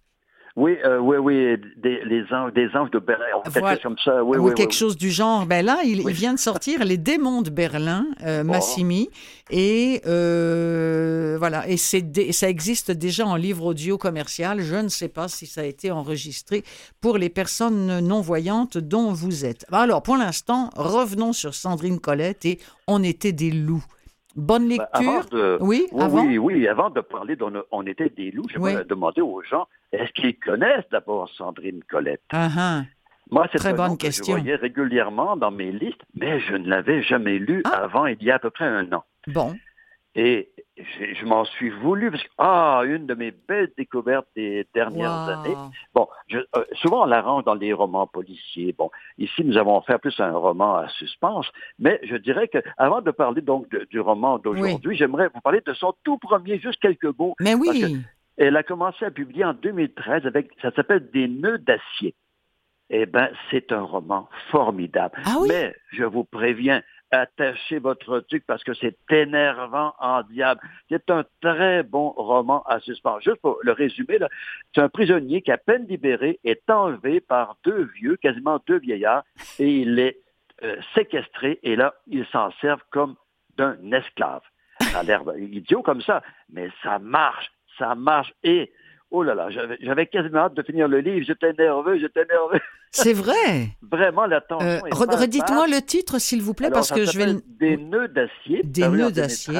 [0.56, 4.22] Oui, euh, oui, oui, des, les anges, des anges de Berlin, quelque chose comme ça.
[4.22, 5.46] Oui, oui, quelque chose du genre.
[5.46, 8.44] Ben là, il, vient de sortir Les démons de Berlin, euh, oh.
[8.44, 9.10] Massimi,
[9.50, 14.60] et euh, voilà, et c'est ça existe déjà en livre audio commercial.
[14.60, 16.62] Je ne sais pas si ça a été enregistré
[17.00, 19.66] pour les personnes non voyantes dont vous êtes.
[19.72, 23.84] Alors, pour l'instant, revenons sur Sandrine Colette et On était des loups.
[24.36, 25.58] Bonne ben, lecture.
[25.60, 26.24] oui, avant?
[26.24, 30.12] oui, oui, avant de parler d'on on était des loups, j'aimerais demander aux gens, est-ce
[30.12, 32.22] qu'ils connaissent d'abord Sandrine Colette?
[32.32, 32.82] Uh
[33.30, 34.36] Moi, c'est Très bonne question.
[34.36, 37.84] je voyais régulièrement dans mes listes, mais je ne l'avais jamais lu ah.
[37.84, 39.04] avant il y a à peu près un an.
[39.28, 39.54] Bon.
[40.16, 45.10] Et je, m'en suis voulu parce que, ah, une de mes belles découvertes des dernières
[45.10, 45.56] années.
[45.94, 48.74] Bon, je, euh, souvent on la range dans les romans policiers.
[48.76, 51.46] Bon, ici nous avons fait plus un roman à suspense,
[51.78, 55.74] mais je dirais que avant de parler donc du roman d'aujourd'hui, j'aimerais vous parler de
[55.74, 57.34] son tout premier, juste quelques mots.
[57.40, 57.96] Mais oui.
[58.36, 62.14] Elle a commencé à publier en 2013 avec, ça s'appelle Des nœuds d'acier.
[62.90, 65.20] Eh bien, c'est un roman formidable.
[65.24, 65.48] Ah oui?
[65.48, 70.60] Mais je vous préviens, attachez votre truc parce que c'est énervant en diable.
[70.88, 73.20] C'est un très bon roman à suspendre.
[73.20, 74.18] Juste pour le résumer,
[74.74, 79.24] c'est un prisonnier qui, à peine libéré, est enlevé par deux vieux, quasiment deux vieillards,
[79.58, 80.18] et il est
[80.62, 83.16] euh, séquestré, et là, ils s'en servent comme
[83.56, 84.42] d'un esclave.
[84.80, 88.32] Ça a l'air idiot comme ça, mais ça marche, ça marche.
[88.42, 88.72] Et
[89.16, 89.48] Oh là là,
[89.80, 91.24] j'avais quasiment hâte de finir le livre.
[91.24, 92.58] J'étais nerveux, j'étais nerveux.
[92.90, 93.68] C'est vrai.
[93.82, 94.66] Vraiment, la tension.
[94.66, 97.34] Euh, Redites-moi le titre, s'il vous plaît, parce que je vais.
[97.60, 98.62] Des nœuds d'acier.
[98.64, 99.56] Des nœuds d'acier.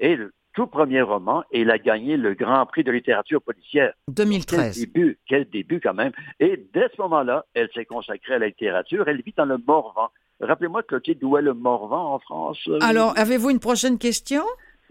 [0.00, 3.92] Et le tout premier roman, et il a gagné le Grand Prix de littérature policière.
[4.08, 4.74] 2013.
[4.74, 6.10] Quel début, quel début quand même.
[6.40, 9.06] Et dès ce moment-là, elle s'est consacrée à la littérature.
[9.06, 10.08] Elle vit dans le Morvan.
[10.40, 12.68] Rappelez-moi, Clotilde, d'où est le Morvan en France?
[12.80, 14.42] Alors, avez-vous une prochaine question?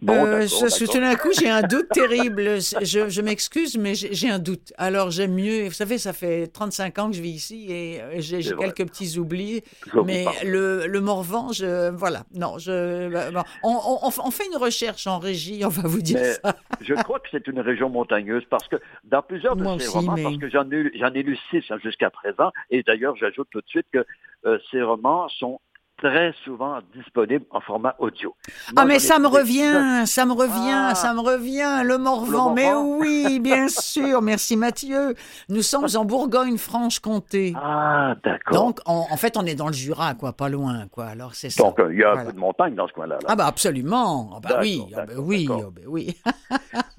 [0.02, 2.60] Bon, euh, tout d'un coup, j'ai un doute terrible.
[2.60, 4.74] Je, je m'excuse, mais j'ai un doute.
[4.78, 5.66] Alors, j'aime mieux.
[5.66, 9.18] Vous savez, ça fait 35 ans que je vis ici et euh, j'ai quelques petits
[9.18, 9.64] oublis.
[10.06, 12.24] mais le, le Morvan, je, voilà.
[12.36, 16.56] Non, je, bah, on, on, fait une recherche en régie, on va vous dire ça.
[16.82, 20.38] je crois que c'est une région montagneuse parce que dans plusieurs de ces romans, parce
[20.38, 23.88] que j'en ai, ai lu six hein, jusqu'à présent, et d'ailleurs, j'ajoute tout de suite
[23.92, 24.06] que
[24.46, 25.60] euh, ces romans sont
[25.98, 28.36] très souvent disponible en format audio.
[28.76, 32.54] ah, mais ça me revient, ça me revient, ça me revient, le Morvan.
[32.54, 35.16] Mais oui, bien sûr, merci Mathieu.
[35.50, 37.54] Nous sommes en Bourgogne-Franche-Comté.
[37.56, 38.54] Ah, d'accord.
[38.54, 41.06] Donc, en fait, on est dans le Jura, quoi, pas loin, quoi.
[41.06, 41.64] Alors, c'est ça.
[41.64, 43.18] Donc, il y a un peu de montagne dans ce coin-là.
[43.28, 44.32] Ah, bah, absolument.
[44.36, 46.18] Ah, bah oui, ah, bah oui, ah, bah oui.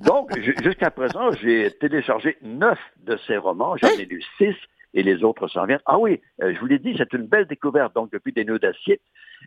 [0.01, 3.77] Donc, jusqu'à présent, j'ai téléchargé neuf de ces romans.
[3.77, 4.55] J'en ai lu six
[4.95, 5.83] et les autres s'en viennent.
[5.87, 8.59] Ah oui, euh, je vous l'ai dit, c'est une belle découverte, donc depuis des nœuds
[8.59, 9.01] d'acier.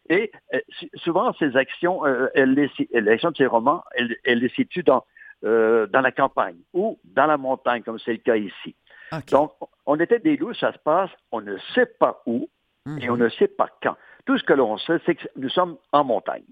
[0.09, 0.59] Et euh,
[0.95, 2.27] souvent, ces actions, euh,
[2.93, 5.05] l'action de ces romans, elle, les situe dans,
[5.41, 8.75] dans la campagne ou dans la montagne, comme c'est le cas ici.
[9.31, 9.51] Donc,
[9.85, 12.49] on était des loups, ça se passe, on ne sait pas où
[12.99, 13.23] et on mhm.
[13.23, 13.95] ne sait pas quand.
[14.25, 16.45] Tout ce que l'on sait, c'est que nous sommes en montagne.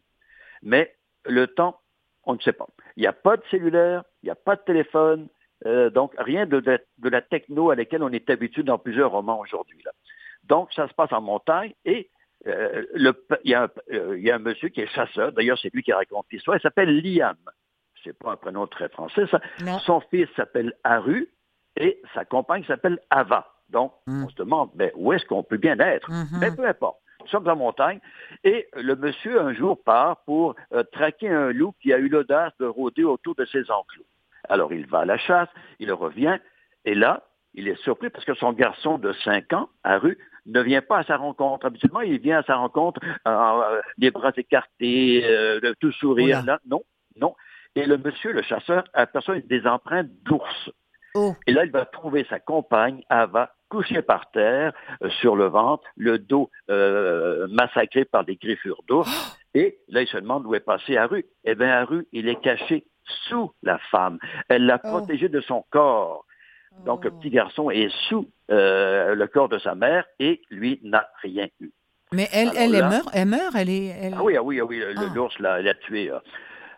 [0.62, 0.94] Mais
[1.26, 1.80] le temps,
[2.26, 2.68] on ne sait pas.
[2.98, 5.28] Il n'y a pas de cellulaire, il n'y a pas de téléphone,
[5.66, 9.40] euh, donc, rien de, de, la techno à laquelle on est habitué dans plusieurs romans
[9.40, 9.84] aujourd'hui.
[10.44, 12.10] Donc, ça se passe en montagne et
[12.48, 15.34] euh, le, il, y a un, euh, il, y a un, monsieur qui est chasseur,
[15.34, 17.36] d'ailleurs c'est lui qui raconte l'histoire, il s'appelle Liam.
[18.04, 19.42] C'est pas un prénom très français, ça.
[19.80, 21.28] Son fils s'appelle Aru
[21.76, 23.46] et sa compagne s'appelle Ava.
[23.68, 24.24] Donc, hmm.
[24.24, 26.10] on se demande, mais où est-ce qu'on peut bien être?
[26.10, 26.40] Mm-hmm.
[26.40, 26.98] Mais peu importe.
[27.20, 28.00] Nous sommes en montagne
[28.46, 30.56] et le monsieur un jour part pour
[30.94, 34.06] traquer un loup qui a eu l'audace de rôder autour de ses enclos.
[34.50, 36.38] Alors il va à la chasse, il revient,
[36.86, 40.62] et là, il est surpris parce que son garçon de 5 ans, à rue, ne
[40.62, 41.66] vient pas à sa rencontre.
[41.66, 46.44] Habituellement, il vient à sa rencontre, euh, les bras écartés, euh, tout sourire.
[46.46, 46.84] Là, non,
[47.20, 47.36] non.
[47.76, 50.72] Et le monsieur, le chasseur, aperçoit des empreintes d'ours.
[51.16, 51.34] Oh.
[51.48, 55.84] Et là, il va trouver sa compagne, Ava, couchée par terre, euh, sur le ventre,
[55.96, 56.50] le dos
[57.50, 59.38] massacré par des griffures d'ours.
[59.54, 61.26] Et là, il se demande où est passé rue.
[61.44, 62.86] Eh bien, rue, il est caché
[63.28, 64.20] sous la femme.
[64.48, 64.88] Elle l'a oh.
[64.88, 66.26] protégé de son corps.
[66.86, 67.20] Donc, le oh.
[67.20, 71.72] petit garçon est sous euh, le corps de sa mère et lui n'a rien eu.
[72.12, 74.12] Mais elle, elle, meurt, elle meurt, elle est.
[74.16, 75.02] Ah oui, ah oui, ah oui, ah.
[75.14, 76.10] l'ours l'a tué.
[76.10, 76.20] Euh.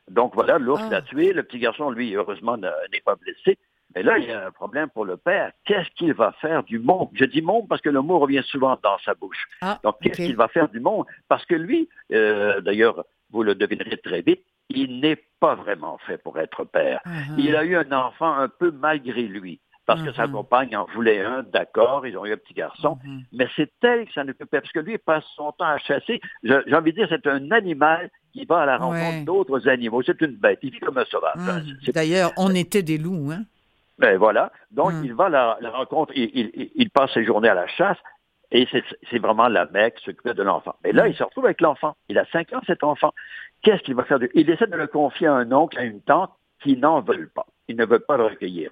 [0.10, 1.32] Donc voilà, l'ours l'a tué.
[1.32, 3.58] Le petit garçon, lui, heureusement, n'est pas blessé.
[3.95, 5.51] Mais là, il y a un problème pour le père.
[5.65, 7.10] Qu'est-ce qu'il va faire du monde?
[7.13, 9.45] Je dis monde parce que le mot revient souvent dans sa bouche.
[9.84, 11.06] Donc, qu'est-ce qu'il va faire du monde?
[11.27, 16.17] Parce que lui, euh, d'ailleurs, vous le devinerez très vite, il n'est pas vraiment fait
[16.17, 17.01] pour être père.
[17.06, 17.36] Uh-huh.
[17.38, 20.32] Il a eu un enfant un peu malgré lui, parce que sa uh-huh.
[20.32, 23.23] compagne en voulait un, d'accord, ils ont eu un petit garçon, uh-huh.
[23.34, 26.21] mais c'est elle qui s'en occupe, parce que lui, il passe son temps à chasser.
[26.43, 30.01] J'ai envie de dire, c'est un animal qui va à la rencontre d'autres animaux.
[30.04, 31.36] C'est une bête, il vit comme un sauvage.
[31.93, 33.43] D'ailleurs, on était des loups, hein?
[34.02, 38.00] Ben voilà, donc il va à la, rencontre, il, passe ses journées à la chasse,
[38.52, 38.68] et
[39.12, 40.74] c'est vraiment la mère qui s'occupait de l'enfant.
[40.84, 41.96] Mais là, il se retrouve avec l'enfant.
[42.10, 43.14] Il a cinq ans, cet enfant.
[43.62, 44.28] Qu'est-ce qu'il va faire de...
[44.34, 46.32] Il essaie de le confier à un oncle, à une tante,
[46.64, 47.46] qui n'en veulent pas.
[47.68, 48.72] Ils ne veulent pas le recueillir.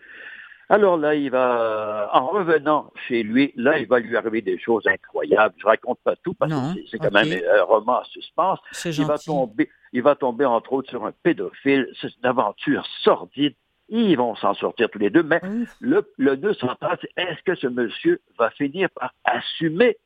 [0.68, 4.88] Alors là, il va, en revenant chez lui, là, il va lui arriver des choses
[4.88, 5.54] incroyables.
[5.60, 8.60] Je raconte pas tout parce que c'est quand même un roman à suspense.
[8.86, 11.88] Il va tomber, il va tomber entre autres sur un pédophile.
[12.02, 13.56] C'est une aventure sordide.
[13.90, 15.42] Ils vont s'en sortir tous les deux, mais
[15.80, 19.98] le, le nœud central, c'est est-ce que ce monsieur va finir par assumer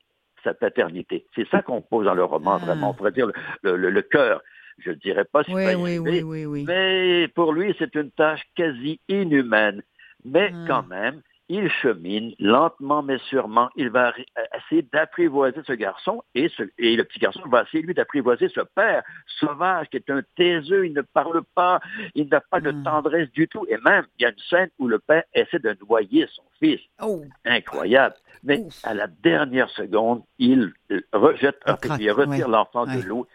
[0.42, 1.26] sa paternité?
[1.34, 2.64] C'est ça qu'on pose dans le roman, ah.
[2.64, 3.26] vraiment, on pourrait dire
[3.62, 4.42] le, le, le cœur.
[4.78, 8.10] je ne dirais pas si oui, oui, oui, oui, oui, mais pour lui, c'est une
[8.10, 9.82] tâche quasi inhumaine.
[10.24, 10.64] Mais hmm.
[10.66, 13.68] quand même, il chemine lentement mais sûrement.
[13.76, 14.12] Il va
[14.56, 19.02] essayer d'apprivoiser ce garçon et, et, le petit garçon va essayer, lui, d'apprivoiser ce père
[19.38, 21.80] sauvage qui est un taiseux, il ne parle pas,
[22.14, 22.84] il n'a pas de hmm.
[22.84, 23.66] tendresse du tout.
[23.68, 26.80] Et même, il y a une scène où le père essaie de noyer son fils.
[27.02, 27.22] Oh.
[27.44, 28.16] Incroyable.
[28.42, 30.72] Mais à la dernière seconde, il
[31.12, 31.58] rejette,
[31.98, 33.26] il retire l'enfant de l'eau,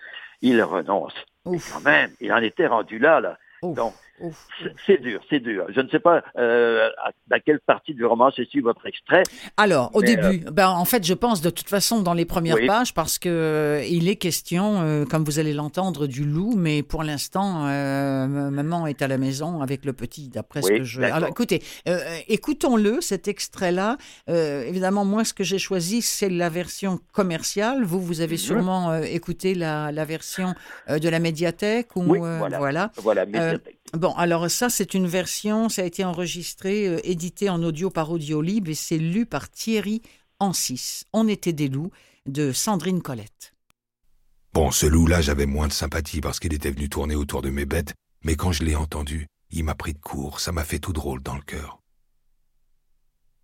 [0.41, 1.13] il renonce.
[1.43, 3.37] quand même, il en était rendu là, là.
[3.61, 3.93] Donc,
[4.85, 5.65] c'est dur, c'est dur.
[5.69, 6.89] Je ne sais pas euh,
[7.31, 9.23] à, quelle partie du roman se situe votre extrait.
[9.57, 12.57] Alors, au début, euh, ben, en fait, je pense de toute façon dans les premières
[12.67, 16.83] pages parce que euh, il est question, euh, comme vous allez l'entendre, du loup, mais
[16.83, 21.01] pour l'instant, maman est à la maison avec le petit, d'après ce que je.
[21.01, 21.61] Alors, écoutez,
[22.27, 23.97] écoutons-le cet extrait-là.
[24.27, 27.83] évidemment, moi, ce que j'ai choisi, c'est la version commerciale.
[27.83, 28.37] Vous, vous avez mhm.
[28.37, 30.53] sûrement écouté la, la version
[30.89, 32.57] de la médiathèque ou voilà.
[32.57, 33.78] Voilà, voilà médiathèque.
[33.93, 38.11] Bon, alors ça, c'est une version, ça a été enregistré, euh, édité en audio par
[38.11, 40.01] Audiolib et c'est lu par Thierry
[40.39, 41.03] Ancis.
[41.11, 41.91] On était des loups
[42.27, 43.53] de Sandrine Colette.
[44.53, 47.65] Bon, ce loup-là, j'avais moins de sympathie parce qu'il était venu tourner autour de mes
[47.65, 50.93] bêtes, mais quand je l'ai entendu, il m'a pris de court, ça m'a fait tout
[50.93, 51.79] drôle dans le cœur.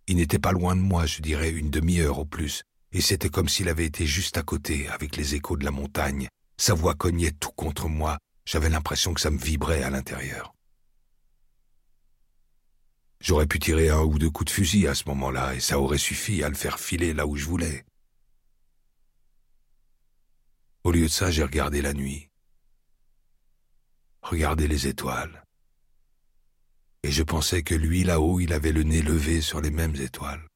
[0.06, 3.48] Il n'était pas loin de moi, je dirais une demi-heure au plus, et c'était comme
[3.48, 6.28] s'il avait été juste à côté, avec les échos de la montagne.
[6.56, 10.54] Sa voix cognait tout contre moi, j'avais l'impression que ça me vibrait à l'intérieur.
[13.20, 15.98] J'aurais pu tirer un ou deux coups de fusil à ce moment-là, et ça aurait
[15.98, 17.84] suffi à le faire filer là où je voulais.
[20.84, 22.30] Au lieu de ça, j'ai regardé la nuit,
[24.22, 25.42] regardé les étoiles,
[27.02, 30.46] et je pensais que lui là-haut, il avait le nez levé sur les mêmes étoiles.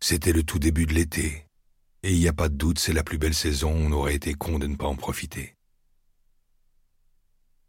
[0.00, 1.46] C'était le tout début de l'été,
[2.02, 4.34] et il n'y a pas de doute, c'est la plus belle saison, on aurait été
[4.34, 5.56] con de ne pas en profiter.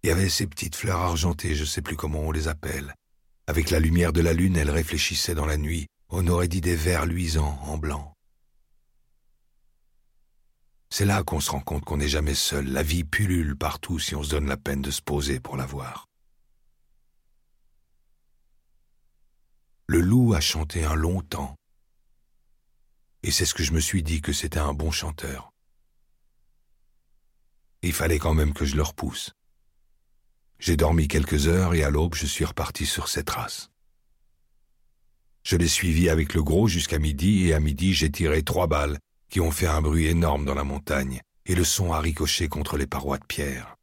[0.01, 2.93] Il y avait ces petites fleurs argentées, je sais plus comment on les appelle.
[3.47, 6.75] Avec la lumière de la lune, elles réfléchissaient dans la nuit, on aurait dit des
[6.75, 8.13] vers luisants en blanc.
[10.89, 14.15] C'est là qu'on se rend compte qu'on n'est jamais seul, la vie pullule partout si
[14.15, 16.07] on se donne la peine de se poser pour la voir.
[19.87, 21.55] Le loup a chanté un long temps,
[23.23, 25.51] et c'est ce que je me suis dit que c'était un bon chanteur.
[27.81, 29.31] Il fallait quand même que je le repousse.
[30.59, 33.69] J'ai dormi quelques heures et à l'aube je suis reparti sur cette trace.
[35.43, 38.99] Je l'ai suivi avec le gros jusqu'à midi et à midi j'ai tiré trois balles
[39.29, 42.77] qui ont fait un bruit énorme dans la montagne et le son a ricoché contre
[42.77, 43.75] les parois de pierre.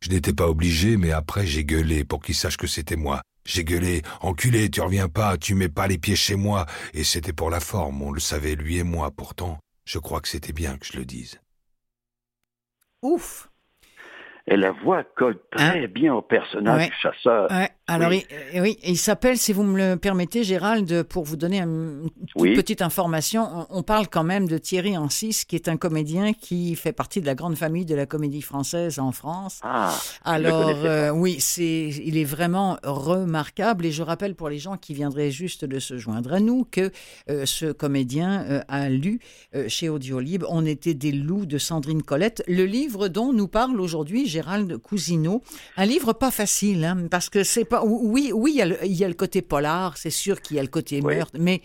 [0.00, 3.64] Je n'étais pas obligé, mais après j'ai gueulé pour qu'il sache que c'était moi j'ai
[3.64, 7.50] gueulé Enculé, tu reviens pas, tu mets pas les pieds chez moi, et c'était pour
[7.50, 10.86] la forme, on le savait lui et moi, pourtant, je crois que c'était bien que
[10.86, 11.40] je le dise.
[13.02, 13.50] Ouf
[14.50, 15.88] et la voix colle très hein?
[15.88, 17.48] bien au personnage du chasseur.
[17.90, 18.24] Alors, oui,
[18.54, 22.82] il, oui, il s'appelle, si vous me le permettez, Gérald, pour vous donner une petite
[22.82, 27.20] information, on, parle quand même de Thierry Ancis, qui est un comédien qui fait partie
[27.20, 29.58] de la grande famille de la comédie française en France.
[29.62, 29.92] Ah,
[30.24, 33.86] Alors, euh, oui, c'est, il est vraiment remarquable.
[33.86, 36.92] Et je rappelle pour les gens qui viendraient juste de se joindre à nous que
[37.28, 39.20] euh, ce comédien euh, a lu
[39.66, 44.28] chez Audiolib On était des loups de Sandrine Colette, le livre dont nous parle aujourd'hui
[44.28, 45.42] Gérald Cousineau.
[45.76, 49.14] Un livre pas facile, hein, parce que c'est pas oui, oui, il y, a le,
[49.14, 51.62] côté polar, c'est sûr qu'il y a le côté meurtre, mais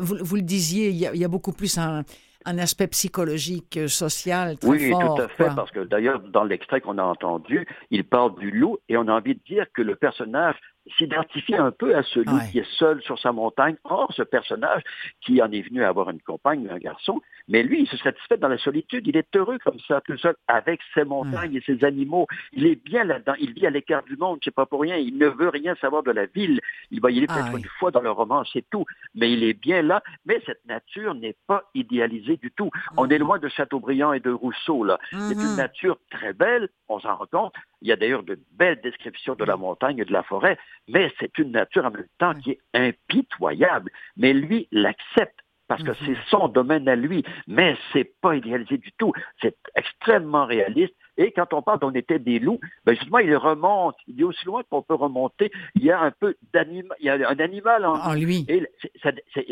[0.00, 2.04] vous, vous, le disiez, il y a, beaucoup plus un,
[2.44, 5.00] aspect psychologique, euh, social très oui, fort.
[5.00, 8.50] Oui, tout à fait, parce que d'ailleurs, dans l'extrait qu'on a entendu, il parle du
[8.50, 10.56] loup et on a envie de dire que le personnage
[10.98, 13.76] s'identifie un peu à celui qui est seul sur sa montagne.
[13.84, 14.82] Or, ce personnage
[15.20, 18.36] qui en est venu à avoir une compagne, un garçon, mais lui, il se satisfait
[18.36, 19.06] dans la solitude.
[19.06, 22.26] Il est heureux comme ça, tout seul, avec ses montagnes et ses animaux.
[22.52, 23.34] Il est bien là-dedans.
[23.40, 24.38] Il vit à l'écart du monde.
[24.44, 24.96] C'est pas pour rien.
[24.96, 26.60] Il ne veut rien savoir de la ville.
[26.90, 28.84] Il va y aller peut-être une fois dans le roman, c'est tout.
[29.14, 30.02] Mais il est bien là.
[30.26, 32.70] Mais cette nature n'est pas idéalisée du tout.
[32.96, 34.98] On est loin de Chateaubriand et de Rousseau, là.
[35.10, 35.56] C'est une mhm.
[35.56, 36.68] nature très belle.
[36.88, 37.54] On s'en rend compte.
[37.82, 40.58] Il y a d'ailleurs de belles descriptions de la montagne et de la forêt
[40.88, 43.90] mais c'est une nature en même temps qui est impitoyable.
[44.16, 48.92] Mais lui l'accepte parce que c'est son domaine à lui, mais c'est pas idéalisé du
[48.98, 49.12] tout.
[49.40, 50.92] C'est extrêmement réaliste.
[51.16, 54.44] Et quand on parle d'on était des loups, ben justement, il remonte, il est aussi
[54.44, 55.50] loin qu'on peut remonter.
[55.74, 58.44] Il y a un peu d'animal, il y a un animal en, lui.
[58.48, 58.68] Et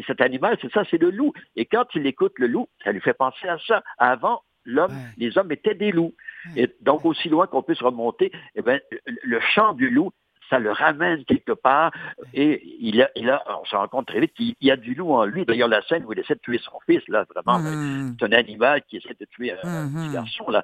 [0.06, 1.32] cet animal, c'est ça, c'est le loup.
[1.56, 3.82] Et quand il écoute le loup, ça lui fait penser à ça.
[3.96, 6.14] Avant, l'homme, les hommes étaient des loups.
[6.56, 10.10] Et donc, aussi loin qu'on puisse remonter, eh ben, le chant du loup,
[10.48, 11.92] ça le ramène quelque part.
[12.34, 14.94] Et il a, il a on se rend compte très vite qu'il y a du
[14.94, 15.44] loup en lui.
[15.44, 18.16] D'ailleurs, la scène où il essaie de tuer son fils, là, vraiment, Mhm.
[18.18, 20.00] c'est un animal qui essaie de tuer un Mhm.
[20.02, 20.62] petit garçon, là.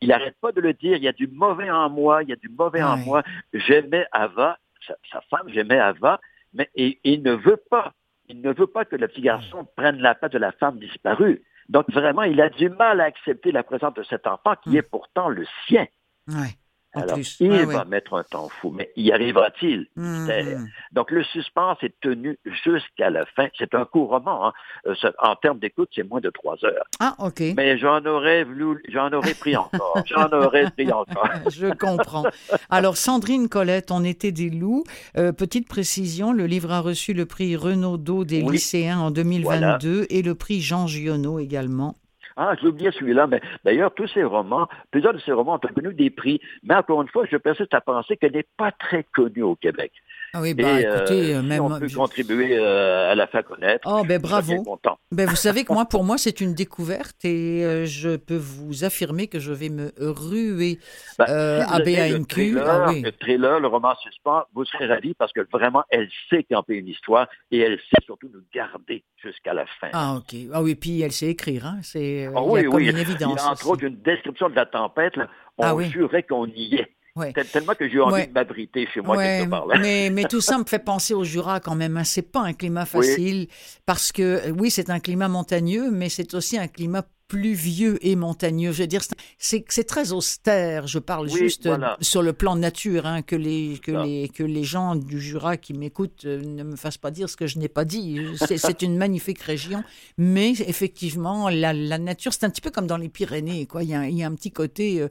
[0.00, 2.32] Il n'arrête pas de le dire, il y a du mauvais en moi, il y
[2.32, 3.22] a du mauvais en moi.
[3.52, 6.20] J'aimais Ava, sa, sa femme, j'aimais Ava,
[6.52, 7.94] mais et- il ne veut pas,
[8.28, 11.42] il ne veut pas que le petit garçon prenne la place de la femme disparue.
[11.68, 14.76] Donc vraiment, il a du mal à accepter la présence de cet enfant qui Mm.
[14.76, 15.86] est pourtant le sien.
[16.28, 16.56] Ouais,
[16.94, 17.36] en Alors, plus.
[17.40, 19.86] il va mettre un temps fou, mais y arrivera-t-il?
[19.96, 20.60] Mystère.
[20.92, 23.48] Donc le suspense est tenu jusqu'à la fin.
[23.58, 24.46] C'est un court roman.
[24.48, 24.52] hein.
[24.86, 26.84] Euh, en termes d'écoute, c'est moins de trois heures.
[27.00, 27.42] Ah, ok.
[27.56, 29.98] Mais j'en aurais voulu, j'en aurais pris encore.
[30.06, 31.28] J'en aurais pris encore.
[31.50, 32.24] Je comprends.
[32.70, 34.84] Alors, Sandrine Colette, On était des loups.
[35.16, 38.52] Euh, petite précision, le livre a reçu le prix Renaudot des Oui.
[38.52, 41.96] lycéens en 2022 et le prix Jean Giono également.
[42.36, 45.94] Ah, j'ai oublié celui-là, mais d'ailleurs, tous ces romans, plusieurs de ces romans ont obtenu
[45.94, 49.42] des prix, mais encore une fois, je persiste à penser qu'elle n'est pas très connue
[49.42, 49.92] au Québec.
[50.36, 51.60] Ah oui, bah, Et, euh, écoutez, euh, si même...
[51.62, 54.64] on peut contribuer euh, à la faire connaître, Oh, ben bravo.
[55.12, 58.82] Ben, vous savez que moi, pour moi, c'est une découverte et euh, je peux vous
[58.82, 60.78] affirmer que je vais me ruer
[61.18, 62.26] Ben, si à le BANQ.
[62.26, 63.02] thriller, Ah oui.
[63.02, 66.88] le thriller, le roman suspens, vous serez ravis parce que vraiment, elle sait camper une
[66.88, 69.90] histoire et elle sait surtout nous garder jusqu'à la fin.
[69.92, 70.34] Ah, ok.
[70.52, 71.78] Ah oui, puis elle sait écrire, hein.
[71.82, 72.82] C'est, euh, Ah il y oui, a comme oui.
[72.84, 73.40] une Il y évidence.
[73.40, 73.70] a entre aussi.
[73.72, 75.16] autres une description de la tempête.
[75.16, 75.28] là.
[75.58, 75.90] On Ah oui.
[75.90, 76.90] jurait qu'on y est.
[77.16, 77.32] Ouais.
[77.32, 78.26] Tellement que j'ai envie Ouais.
[78.26, 79.66] de m'abriter chez moi Ouais, quelque part.
[79.68, 79.78] là.
[79.78, 81.96] mais, mais tout ça me fait penser au Jura quand même.
[81.96, 82.02] Hein.
[82.02, 83.46] C'est pas un climat facile
[83.86, 88.16] parce que, euh, oui, c'est un climat montagneux, mais c'est aussi un climat pluvieux et
[88.16, 88.72] montagneux.
[88.72, 89.02] Je veux dire,
[89.38, 90.86] c'est- très austère.
[90.86, 91.96] Je parle Oui, juste euh, voilà.
[92.00, 95.72] sur le plan nature, hein, que, les, que, les, que les gens du Jura qui
[95.74, 98.18] m'écoutent euh, ne me fassent pas dire ce que je n'ai pas dit.
[98.56, 99.82] C'est une magnifique région,
[100.18, 103.66] mais effectivement, la, la nature, c'est un petit peu comme dans les Pyrénées.
[103.66, 103.82] Quoi.
[103.84, 105.08] Il, y a, un- il y a un petit côté euh,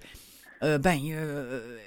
[0.64, 1.78] euh, ben, euh,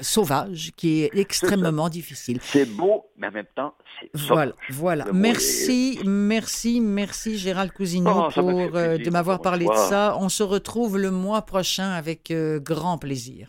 [0.00, 2.38] sauvage qui est extrêmement difficile.
[2.42, 5.06] C'est beau, mais en même temps, c'est Voilà, voilà.
[5.12, 10.16] Merci, merci, merci Gérald Cousineau Oh, pour euh, de m'avoir parlé de ça.
[10.20, 13.48] On se retrouve le mois prochain avec euh, grand plaisir.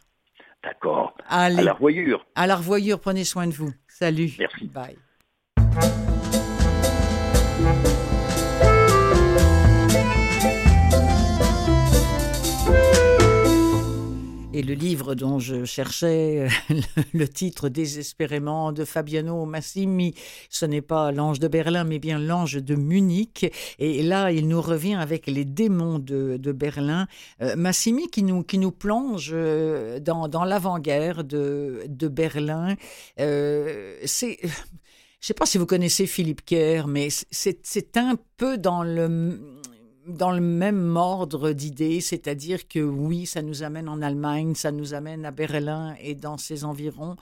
[0.63, 1.15] D'accord.
[1.29, 2.25] Allez, À la revoyure.
[2.36, 3.71] à la revoyure, prenez soin de vous.
[3.88, 4.31] Salut.
[4.39, 4.65] Merci.
[4.67, 4.97] Bye.
[14.56, 16.76] Et le livre dont je cherchais euh,
[17.14, 20.16] le titre désespérément de Fabiano Massimi,
[20.49, 23.51] ce n'est pas l'ange de Berlin, mais bien l'ange de Munich.
[23.80, 27.06] Et là, il nous revient avec les démons de, de Berlin.
[27.41, 32.78] Euh, Massimi qui nous, qui nous plonge euh, dans, dans l'avant-guerre de, de Berlin.
[33.18, 34.39] C'est.
[34.41, 39.41] Je ne sais pas si vous connaissez Philippe Kerr, mais c'est un peu dans le
[40.08, 44.93] dans le même ordre d'idées, c'est-à-dire que oui, ça nous amène en Allemagne, ça nous
[44.93, 47.16] amène à Berlin et dans ses environs.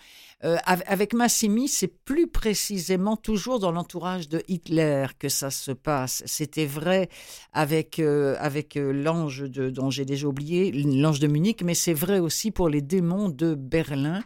[0.44, 5.72] Euh, av- avec Massimi, c'est plus précisément toujours dans l'entourage de Hitler que ça se
[5.72, 6.24] passe.
[6.26, 7.08] C'était vrai
[7.54, 11.94] avec, euh, avec euh, l'ange de, dont j'ai déjà oublié, l'ange de Munich, mais c'est
[11.94, 14.22] vrai aussi pour les démons de Berlin.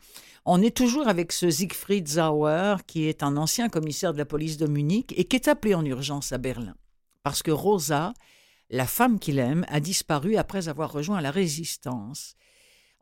[0.45, 4.57] On est toujours avec ce Siegfried Sauer, qui est un ancien commissaire de la police
[4.57, 6.73] de Munich et qui est appelé en urgence à Berlin.
[7.21, 8.13] Parce que Rosa,
[8.69, 12.35] la femme qu'il aime, a disparu après avoir rejoint la résistance.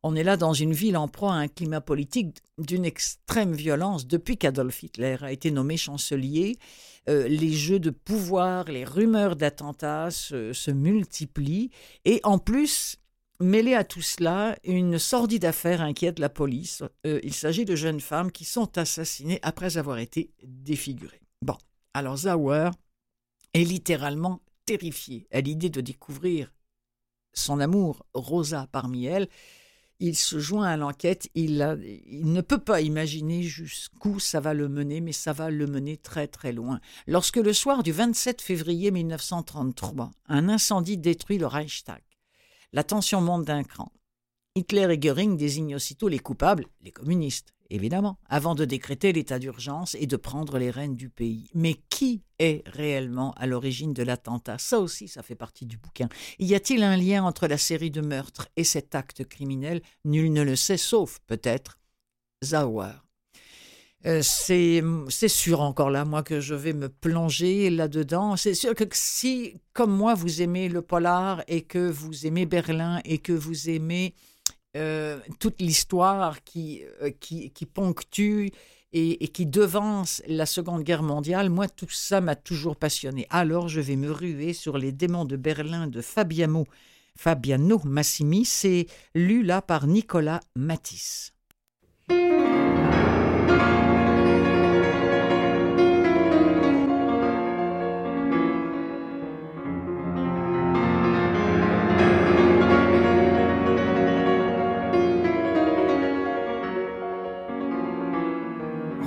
[0.08, 4.06] On est là dans une ville en proie à un climat politique d'une extrême violence
[4.06, 6.60] depuis qu'Adolf Hitler a été nommé chancelier.
[7.10, 11.72] Euh, les jeux de pouvoir, les rumeurs d'attentats se, multiplient.
[12.06, 12.98] Et en plus,
[13.40, 16.84] mêlé à tout cela, une sordide affaire inquiète la police.
[17.08, 21.22] Euh, il s'agit de jeunes femmes qui sont assassinées après avoir été défigurées.
[21.42, 21.58] Bon,
[21.96, 22.70] alors Zauer
[23.56, 26.52] est littéralement terrifié à l'idée de découvrir
[27.34, 29.30] son amour, Rosa, parmi elles.
[30.00, 34.68] Il se joint à l'enquête, il, il ne peut pas imaginer jusqu'où ça va le
[34.68, 36.82] mener, mais ça va le mener très très loin.
[37.08, 42.02] Lorsque le soir du 27 février 1933, un incendie détruit le Reichstag,
[42.74, 43.90] la tension monte d'un cran.
[44.58, 49.98] Hitler et Göring désignent aussitôt les coupables, les communistes, évidemment, avant de décréter l'état d'urgence
[50.00, 51.50] et de prendre les rênes du pays.
[51.54, 54.58] Mais qui est réellement à l'origine de l'attentat?
[54.58, 56.08] Ça aussi, ça fait partie du bouquin.
[56.40, 59.82] Y a-t-il un lien entre la série de meurtres et cet acte criminel?
[60.06, 61.78] Nul ne le sait, sauf peut-être
[62.42, 62.94] Zauer.
[64.06, 68.38] Euh, c'est c'est sûr encore là, moi, que je vais me plonger là-dedans.
[68.38, 73.02] C'est sûr que si, comme moi, vous aimez le polar et que vous aimez Berlin
[73.04, 74.14] et que vous aimez
[74.76, 78.52] euh, toute l'histoire qui, euh, qui, ponctue
[78.94, 83.26] et, et qui devance la Seconde Guerre mondiale, moi, tout ça m'a toujours passionné.
[83.30, 86.66] Alors, je vais me ruer sur les démons de Berlin de Fabiano,
[87.16, 88.46] Fabiano Massimi.
[88.46, 91.34] C'est lu là par Nicolas Matisse.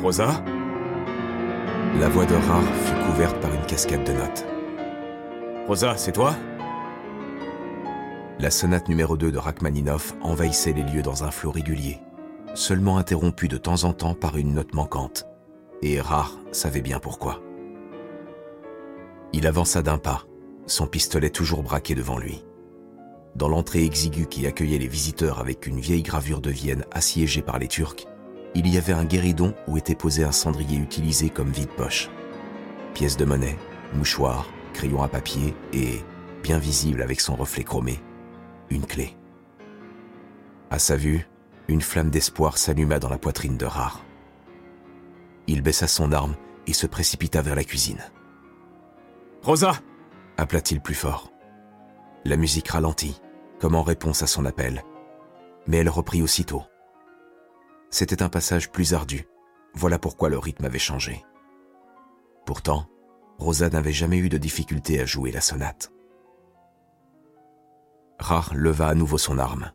[0.08, 0.42] Rosa
[2.00, 4.46] La voix de Rar fut couverte par une cascade de notes.
[5.66, 6.34] Rosa, c'est toi?
[8.38, 12.00] La sonate numéro 2 de Rachmaninoff envahissait les lieux dans un flot régulier,
[12.54, 15.26] seulement interrompu de temps en temps par une note manquante.
[15.82, 17.42] Et Rar savait bien pourquoi.
[19.34, 20.22] Il avança d'un pas,
[20.64, 22.46] son pistolet toujours braqué devant lui.
[23.36, 27.58] Dans l'entrée exiguë qui accueillait les visiteurs avec une vieille gravure de Vienne assiégée par
[27.58, 28.06] les Turcs,
[28.54, 32.10] il y avait un guéridon où était posé un cendrier utilisé comme vide-poche.
[32.94, 33.58] Pièces de monnaie,
[33.94, 36.00] mouchoirs, crayon à papier et,
[36.42, 38.00] bien visible avec son reflet chromé,
[38.70, 39.16] une clé.
[40.70, 41.26] À sa vue,
[41.68, 44.04] une flamme d'espoir s'alluma dans la poitrine de Rare.
[45.46, 46.36] Il baissa son arme
[46.66, 48.02] et se précipita vers la cuisine.
[49.42, 49.72] Rosa
[50.36, 51.32] appela-t-il plus fort.
[52.24, 53.20] La musique ralentit,
[53.58, 54.84] comme en réponse à son appel,
[55.66, 56.62] mais elle reprit aussitôt.
[57.90, 59.26] C'était un passage plus ardu,
[59.74, 61.24] voilà pourquoi le rythme avait changé.
[62.44, 62.86] Pourtant,
[63.38, 65.92] Rosa n'avait jamais eu de difficulté à jouer la sonate.
[68.18, 69.72] Rar leva à nouveau son arme.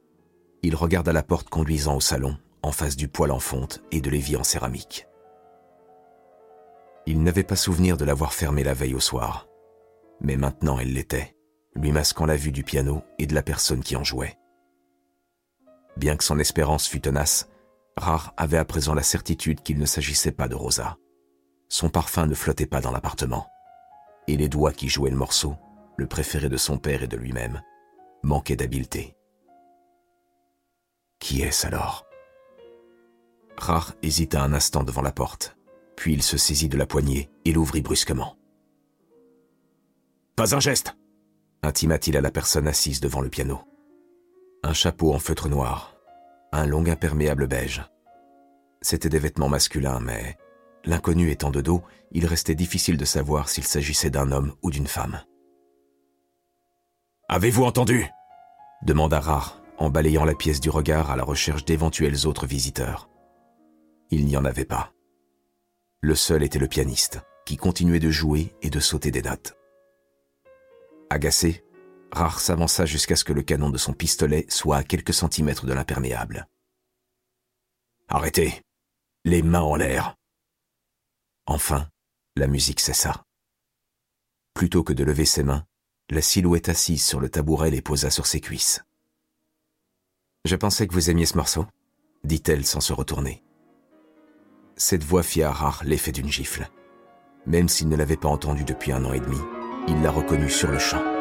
[0.64, 4.10] Il regarda la porte conduisant au salon, en face du poêle en fonte et de
[4.10, 5.08] l'évier en céramique.
[7.06, 9.48] Il n'avait pas souvenir de l'avoir fermée la veille au soir,
[10.22, 11.36] mais maintenant elle l'était,
[11.76, 14.38] lui masquant la vue du piano et de la personne qui en jouait.
[15.98, 17.50] Bien que son espérance fût tenace,
[17.98, 20.98] Rar avait à présent la certitude qu'il ne s'agissait pas de Rosa.
[21.70, 23.48] Son parfum ne flottait pas dans l'appartement.
[24.28, 25.56] Et les doigts qui jouaient le morceau,
[25.98, 27.62] le préféré de son père et de lui-même,
[28.24, 29.16] manquaient d'habileté.
[31.20, 32.06] Qui est-ce alors?
[33.58, 35.56] Rar hésita un instant devant la porte,
[35.96, 38.38] puis il se saisit de la poignée et l'ouvrit brusquement.
[40.36, 40.96] Pas un geste
[41.64, 43.62] intima-t-il à la personne assise devant le piano.
[44.64, 45.93] Un chapeau en feutre noir,
[46.54, 47.84] un long imperméable beige.
[48.82, 50.38] C'étaient des vêtements masculins, mais,
[50.86, 51.82] l'inconnu étant de dos,
[52.12, 55.24] il restait difficile de savoir s'il s'agissait d'un homme ou d'une femme.
[57.28, 58.08] Avez-vous entendu?
[58.84, 63.10] demanda Rar, en balayant la pièce du regard à la recherche d'éventuels autres visiteurs.
[64.12, 64.92] Il n'y en avait pas.
[66.02, 69.56] Le seul était le pianiste, qui continuait de jouer et de sauter des notes.
[71.10, 71.64] Agacé,
[72.14, 75.74] Rar s'avança jusqu'à ce que le canon de son pistolet soit à quelques centimètres de
[75.74, 76.48] l'imperméable.
[78.08, 78.62] Arrêtez
[79.26, 80.16] Les mains en l'air
[81.48, 81.90] Enfin,
[82.36, 83.24] la musique cessa.
[84.54, 85.66] Plutôt que de lever ses mains,
[86.12, 88.84] la silhouette assise sur le tabouret les posa sur ses cuisses.
[90.46, 91.66] Je pensais que vous aimiez ce morceau,
[92.24, 93.44] dit-elle sans se retourner.
[94.76, 96.70] Cette voix fit à Rar l'effet d'une gifle.
[97.48, 99.40] Même s'il ne l'avait pas entendue depuis un an et demi,
[99.88, 101.13] il l'a reconnue sur le champ.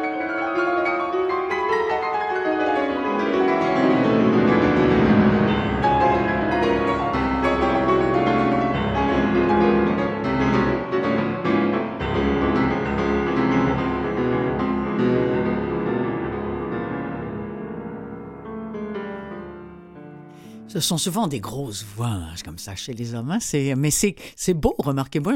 [20.72, 23.30] Ce sont souvent des grosses voix hein, comme ça chez les hommes.
[23.30, 23.74] Hein.
[23.76, 25.34] Mais c'est, beau, remarquez-moi.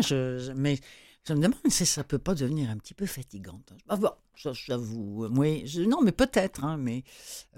[0.55, 0.78] Mais
[1.24, 3.61] je me demande si ça peut pas devenir un petit peu fatigant.
[3.87, 5.28] Ah, bon, j'avoue.
[5.28, 6.64] Non, mais peut-être.
[6.64, 7.05] Hein, mais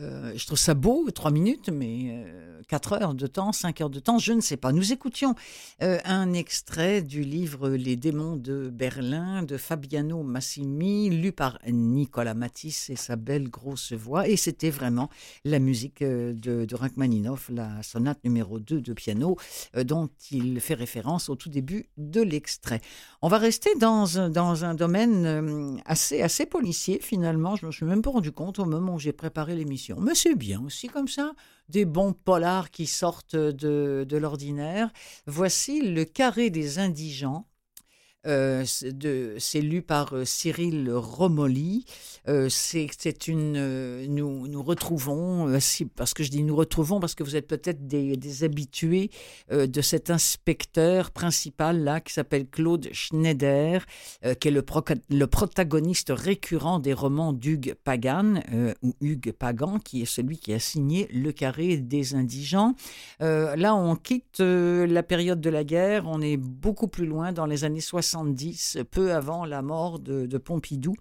[0.01, 3.91] euh, je trouve ça beau, trois minutes, mais euh, quatre heures de temps, cinq heures
[3.91, 4.73] de temps, je ne sais pas.
[4.73, 5.35] Nous écoutions
[5.83, 12.35] euh, un extrait du livre Les démons de Berlin de Fabiano Massimi, lu par Nicolas
[12.35, 14.29] Matisse et sa belle grosse voix.
[14.29, 15.11] Et c'était vraiment
[15.45, 19.37] la musique de, de Rachmaninoff, la sonate numéro 2 de piano,
[19.77, 22.81] dont il fait référence au tout début de l'extrait.
[23.23, 28.33] On va rester dans, un domaine assez, politique finalement, je me suis même pas rendu
[28.33, 29.99] compte au moment où j'ai préparé l'émission.
[30.01, 31.33] Mais c'est bien aussi comme ça,
[31.69, 34.91] des bons polars qui sortent de, de l'ordinaire.
[35.27, 37.47] Voici Le Carré des Indigents
[38.27, 41.85] euh, c'est lu par euh, Cyril Romoli.
[42.27, 44.07] Euh, c'est une.
[44.07, 45.57] nous nous retrouvons,
[45.97, 49.11] parce que je dis nous retrouvons, parce que vous êtes peut-être des, habitués
[49.51, 53.85] de cet inspecteur principal là qui s'appelle Claude Schneider,
[54.41, 54.65] qui est le,
[55.11, 58.43] le, protagoniste récurrent des romans d'Hugues Pagan,
[58.83, 62.75] ou Hugues Pagan, qui est celui qui a signé Le Carré des Indigents.
[63.21, 67.65] là, on quitte la période de la guerre, on est beaucoup plus loin dans les
[67.65, 68.08] années 60
[68.91, 70.95] peu avant la mort de, Pompidou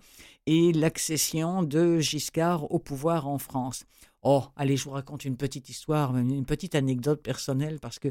[0.45, 3.85] et l'accession de Giscard au pouvoir en France.
[4.23, 8.09] Oh, allez, je vous raconte une petite histoire, une petite anecdote personnelle, parce que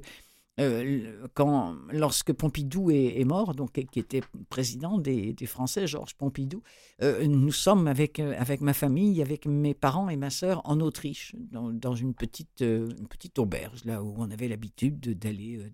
[0.59, 6.63] euh, quand, lorsque Pompidou est, mort, donc qui était président des, Français, Georges Pompidou,
[7.03, 10.81] euh, nous sommes avec, euh, avec ma famille, avec mes parents et ma sœur en
[10.81, 15.71] Autriche, dans, une, petite, une petite auberge, là où on avait l'habitude d'aller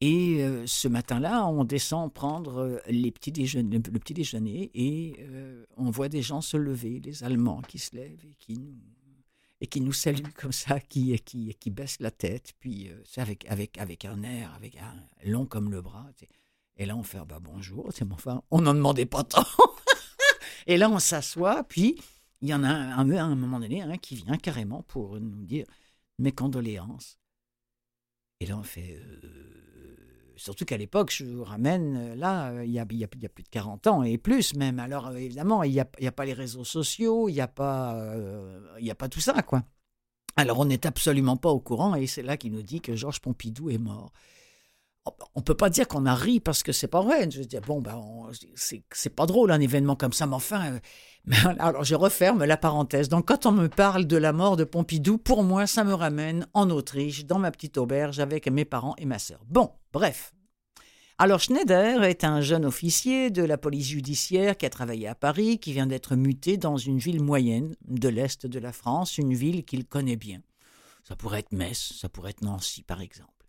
[0.00, 5.90] Et euh, ce matin-là, on descend prendre euh, les le petit déjeuner et euh, on
[5.90, 8.74] voit des gens se lever, des Allemands qui se lèvent et qui nous,
[9.60, 14.06] et qui nous saluent comme ça, qui, qui, baissent la tête, puis avec, avec, avec
[14.06, 14.58] un air,
[15.26, 16.06] long comme le bras.
[16.78, 19.44] Et là, on fait bah, bonjour, enfin, on n'en demandait pas tant.
[20.66, 22.00] et là, on s'assoit, puis
[22.40, 25.66] il y en a un, à un moment donné qui vient carrément pour nous dire
[26.18, 27.18] mes condoléances.
[28.40, 28.98] Et là, on fait.
[30.40, 33.04] Euh, surtout qu'à l'époque, je vous ramène, euh, là, euh, il y, a, il, y
[33.04, 34.78] a, plus de 40 ans et plus même.
[34.78, 38.94] Alors, évidemment, il n'y a, a, pas les réseaux sociaux, il n'y a, pas, a
[38.94, 39.62] pas tout ça, quoi.
[40.36, 43.20] Alors, on n'est absolument pas au courant et c'est là qu'il nous dit que Georges
[43.20, 44.12] Pompidou est mort
[45.34, 47.28] on peut pas dire qu'on a ri parce que c'est pas vrai.
[47.30, 47.98] Je dis bon ben
[48.54, 50.78] c'est pas drôle un événement comme ça, mais enfin.
[51.46, 53.08] Euh, alors je referme la parenthèse.
[53.08, 56.46] Donc quand on me parle de la mort de Pompidou, pour moi ça me ramène
[56.54, 59.40] en Autriche, dans ma petite auberge avec mes parents et ma sœur.
[59.46, 60.32] Bon, bref.
[61.18, 65.58] Alors Schneider est un jeune officier de la police judiciaire qui a travaillé à Paris,
[65.58, 69.64] qui vient d'être muté dans une ville moyenne de l'est de la France, une ville
[69.64, 70.40] qu'il connaît bien.
[71.04, 73.39] Ça pourrait être Metz, ça pourrait être Nancy par exemple.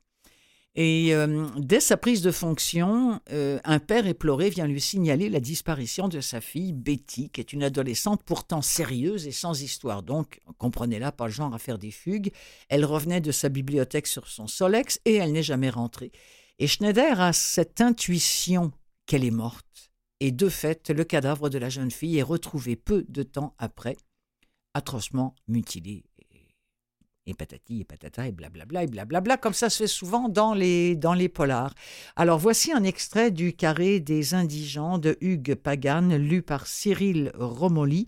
[0.76, 5.42] Et euh, dès sa prise de fonction, euh, un père éploré vient lui signaler la
[5.42, 10.02] disparition de sa fille Betty, qui est une adolescente pourtant sérieuse et sans histoire.
[10.02, 12.32] Donc, comprenez-la, pas le genre à faire des fugues.
[12.70, 16.14] Elle revenait de sa bibliothèque sur son Solex et elle n'est jamais rentrée.
[16.58, 18.72] Et Schneider a cette intuition
[19.08, 19.92] qu'elle est morte.
[20.22, 23.98] Et de fait, le cadavre de la jeune fille est retrouvé peu de temps après,
[24.74, 26.06] atrocement mutilé
[27.28, 30.96] et patati et patata et blablabla et blablabla, comme ça se fait souvent dans les,
[30.96, 31.74] dans les polars.
[32.16, 38.08] Alors voici un extrait du Carré des indigents de Hugues Pagan, lu par Cyril Romoli.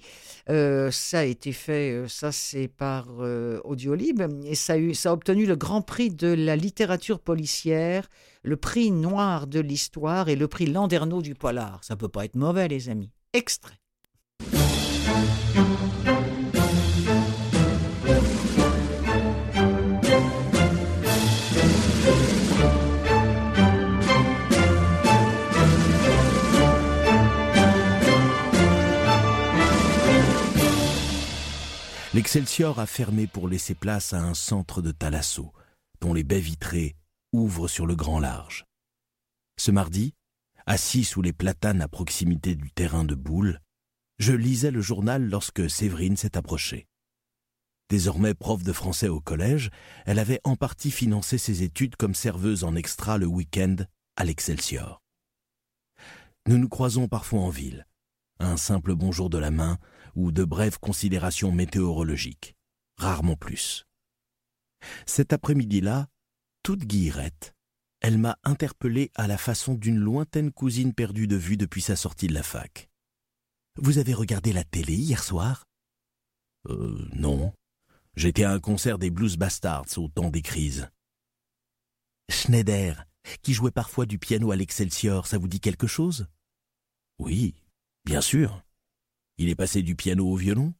[0.49, 5.45] Euh, ça a été fait, euh, ça c'est par euh, Audiolib, et ça a, obtenu
[5.45, 8.09] le Grand Prix de la littérature policière,
[8.41, 11.83] le prix noir de l'histoire et le prix Landerneau du polar.
[11.83, 13.11] Ça peut pas être mauvais les amis.
[13.33, 13.75] Extrait.
[32.13, 35.51] L'Excelsior a fermé pour laisser place à un centre de Thalasso,
[35.99, 36.95] dont les baies vitrées
[37.31, 38.65] ouvrent sur le grand large.
[39.57, 40.13] Ce mardi,
[40.67, 43.59] assis sous les platanes à proximité du terrain de boule,
[44.19, 46.85] je lisais le journal lorsque Séverine s'est approchée.
[47.89, 49.71] Désormais prof de français au collège,
[50.05, 53.77] elle avait en partie financé ses études comme serveuse en extra le week-end
[54.17, 55.01] à l'Excelsior.
[56.47, 57.87] Nous nous croisons parfois en ville.
[58.43, 59.79] Un simple bonjour de la main,
[60.15, 62.57] ou de brèves considérations météorologiques,
[62.97, 63.85] rarement plus.
[65.05, 66.09] Cet après-midi-là,
[66.61, 67.55] toute guillerette,
[68.01, 72.27] elle m'a interpellé à la façon d'une lointaine cousine perdue de vue depuis sa sortie
[72.27, 72.89] de la fac.
[73.77, 75.65] Vous avez regardé la télé hier soir?
[76.67, 77.53] Euh, non.
[78.17, 80.89] J'étais à un concert des Blues Bastards au temps des crises.
[82.29, 83.05] Schneider,
[83.41, 86.27] qui jouait parfois du piano à l'Excelsior, ça vous dit quelque chose?
[87.19, 87.55] Oui,
[88.05, 88.63] bien sûr.
[89.37, 90.73] Il est passé du piano au violon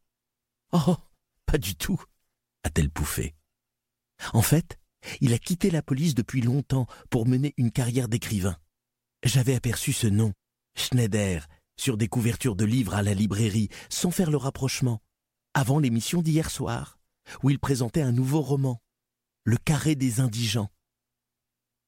[0.72, 0.98] Oh,
[1.46, 2.02] pas du tout,
[2.64, 3.36] a-t-elle pouffé.
[4.34, 4.80] En fait,
[5.22, 8.58] il a quitté la police depuis longtemps pour mener une carrière d'écrivain.
[9.24, 10.34] J'avais aperçu ce nom,
[10.76, 11.48] Schneider,
[11.78, 15.02] sur des couvertures de livres à la librairie, sans faire le rapprochement,
[15.54, 17.00] avant l'émission d'hier soir,
[17.42, 18.82] où il présentait un nouveau roman,
[19.46, 20.72] Le carré des indigents.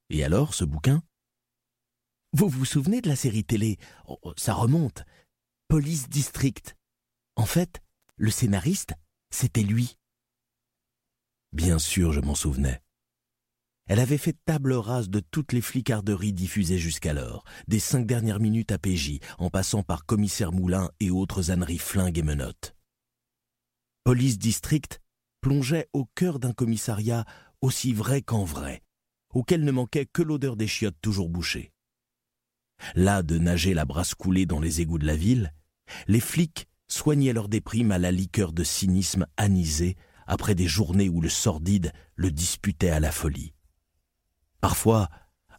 [0.09, 1.03] Et alors, ce bouquin?
[2.33, 3.77] Vous vous souvenez de la série télé?
[4.07, 5.03] Oh, Ça remonte,
[5.67, 6.75] Police District.
[7.35, 7.81] En fait,
[8.17, 8.93] le scénariste,
[9.31, 9.97] c'était lui.
[11.53, 12.83] Bien sûr, je m'en souvenais.
[13.87, 18.71] Elle avait fait table rase de toutes les flicarderies diffusées jusqu'alors, des cinq dernières minutes
[18.71, 22.75] à PJ, en passant par commissaire Moulin et autres âneries flingues et menottes.
[24.03, 25.01] Police District
[25.41, 27.25] plongeait au cœur d'un commissariat
[27.61, 28.83] aussi vrai qu'en vrai,
[29.33, 31.71] auquel ne manquait que l'odeur des chiottes toujours bouchées.
[32.95, 35.53] Là de nager la brasse coulée dans les égouts de la ville,
[36.07, 39.95] les flics soignaient leur déprime à la liqueur de cynisme anisé
[40.27, 43.53] après des journées où le sordide le disputait à la folie.
[44.61, 45.09] Parfois,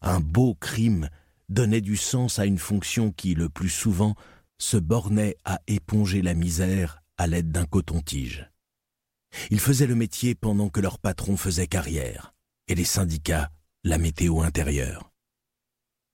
[0.02, 1.08] un beau crime
[1.48, 4.14] donnait du sens à une fonction qui, le plus souvent,
[4.58, 8.50] se bornait à éponger la misère à l'aide d'un coton-tige.
[9.50, 12.34] Ils faisaient le métier pendant que leur patron faisait carrière,
[12.68, 13.50] et les syndicats
[13.84, 15.12] la météo intérieure.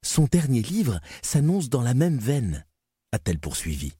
[0.05, 2.67] Son dernier livre s'annonce dans la même veine,
[3.13, 3.93] a-t-elle poursuivi.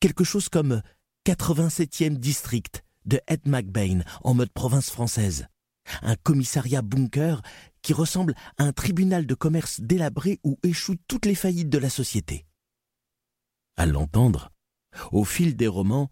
[0.00, 0.82] Quelque chose comme
[1.26, 5.46] 87e district de Ed McBain en mode province française.
[6.02, 7.40] Un commissariat bunker
[7.80, 11.88] qui ressemble à un tribunal de commerce délabré où échouent toutes les faillites de la
[11.88, 12.44] société.
[13.76, 14.50] À l'entendre,
[15.12, 16.10] au fil des romans,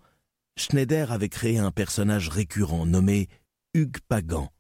[0.57, 3.29] Schneider avait créé un personnage récurrent nommé
[3.75, 4.51] Hugues Pagan,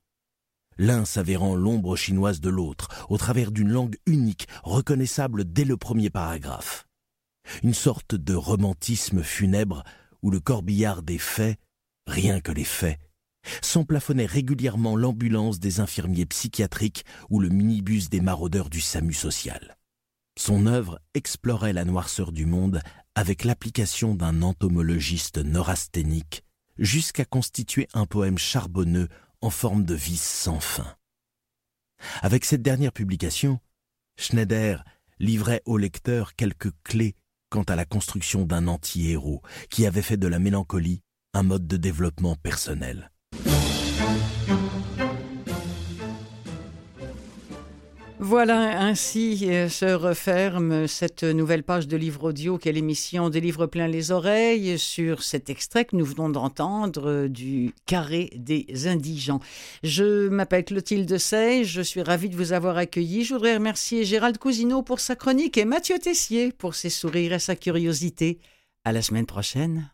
[0.78, 6.10] l'un s'avérant l'ombre chinoise de l'autre, au travers d'une langue unique, reconnaissable dès le premier
[6.10, 6.86] paragraphe.
[7.62, 9.84] Une sorte de romantisme funèbre
[10.22, 11.58] où le corbillard des faits,
[12.06, 12.98] rien que les faits,
[13.62, 19.76] s'emplafonnait régulièrement l'ambulance des infirmiers psychiatriques ou le minibus des maraudeurs du SAMU social.
[20.38, 22.80] Son œuvre explorait la noirceur du monde
[23.14, 26.44] avec l'application d'un entomologiste neurasthénique
[26.78, 29.08] jusqu'à constituer un poème charbonneux
[29.40, 30.96] en forme de vis sans fin.
[32.22, 33.60] Avec cette dernière publication,
[34.16, 34.84] Schneider
[35.18, 37.14] livrait au lecteur quelques clés
[37.48, 41.76] quant à la construction d'un anti-héros qui avait fait de la mélancolie un mode de
[41.76, 43.10] développement personnel.
[48.18, 53.66] Voilà, ainsi euh, se referme cette nouvelle page de livre audio qu'est l'émission des livres
[53.66, 59.40] plein les oreilles sur cet extrait que nous venons d'entendre euh, du Carré des Indigents.
[59.82, 63.22] Je m'appelle Clotilde Sey, je suis ravie de vous avoir accueilli.
[63.22, 67.38] Je voudrais remercier Gérald Cousineau pour sa chronique et Mathieu Tessier pour ses sourires et
[67.38, 68.38] sa curiosité.
[68.84, 69.90] À la semaine prochaine.